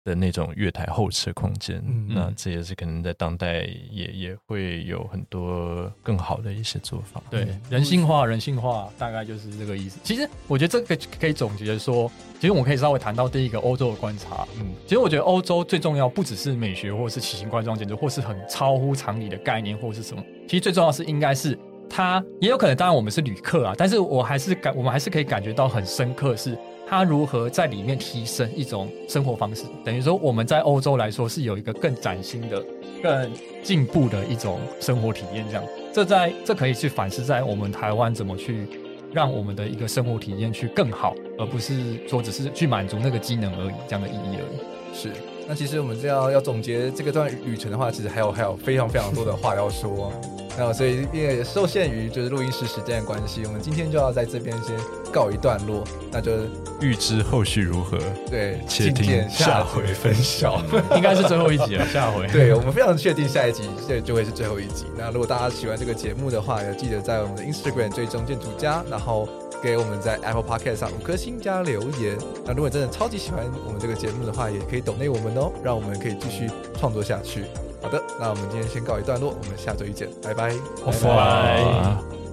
[0.07, 7.21] 的那种月台候车空间，嗯、那这也是可能在当代也也会有很多更好的一些做法。
[7.29, 9.99] 对，人性化，人性化，大概就是这个意思。
[10.05, 14.47] 其实我觉得这个可以总结说，其实我们可以稍微谈到第一个欧洲的观察。
[14.61, 20.23] 嗯，其实我觉得欧洲最重要不只是美学，或是奇形怪状建筑，或是很超乎常理的概念，或是什么。
[20.47, 21.59] 其实最重要是应该是
[21.91, 26.57] 它，也有可能，当然我们是旅客啊，但是我还是感，我们还是可以感觉到很深刻是。
[26.89, 29.65] 它如何在里面提升一种生活方式？
[29.85, 32.65] 等于说我们在欧洲来说是有一个更崭新的、
[33.03, 33.31] 更
[33.63, 35.45] 进步的一种生活体验。
[35.49, 38.67] 这样，这在这可以去反思在我们台湾怎么去
[39.13, 44.97] 让我们的一个生活体验去更好，而不是说只是去满足那个机能而已这样的意义而已。
[44.97, 45.11] 是。
[45.49, 50.13] 那其实我们这样要总结这个段旅程的话，其实还有还有非常非常多的话要说。
[50.59, 54.75] 那所以因为受限于就是录音室时间的关系，我们今天就要在这边先
[55.13, 55.85] 告一段落。
[56.11, 56.33] 那就
[56.81, 57.99] 预知后续如何，
[58.31, 60.63] 对，且听下回分晓。
[60.97, 62.27] 应该是最后一集了，下回。
[62.33, 64.87] 对，我们非常确定下一集这就会是最后一集。
[64.97, 69.29] 那如果大家喜欢这个节目的话，也记得在我们的 Instagram 追踪建筑家，然后。
[69.63, 72.17] 给我们在 Apple Podcast 上五颗星加留言。
[72.45, 77.45] 那如果真的超级喜欢我们这个节目的话，也可以抖内我们哦，让我们可以继续创作下去。
[77.83, 80.51] 好的，那我们今天先告一段落，我们下周一见，拜拜，
[80.85, 82.26] 拜拜。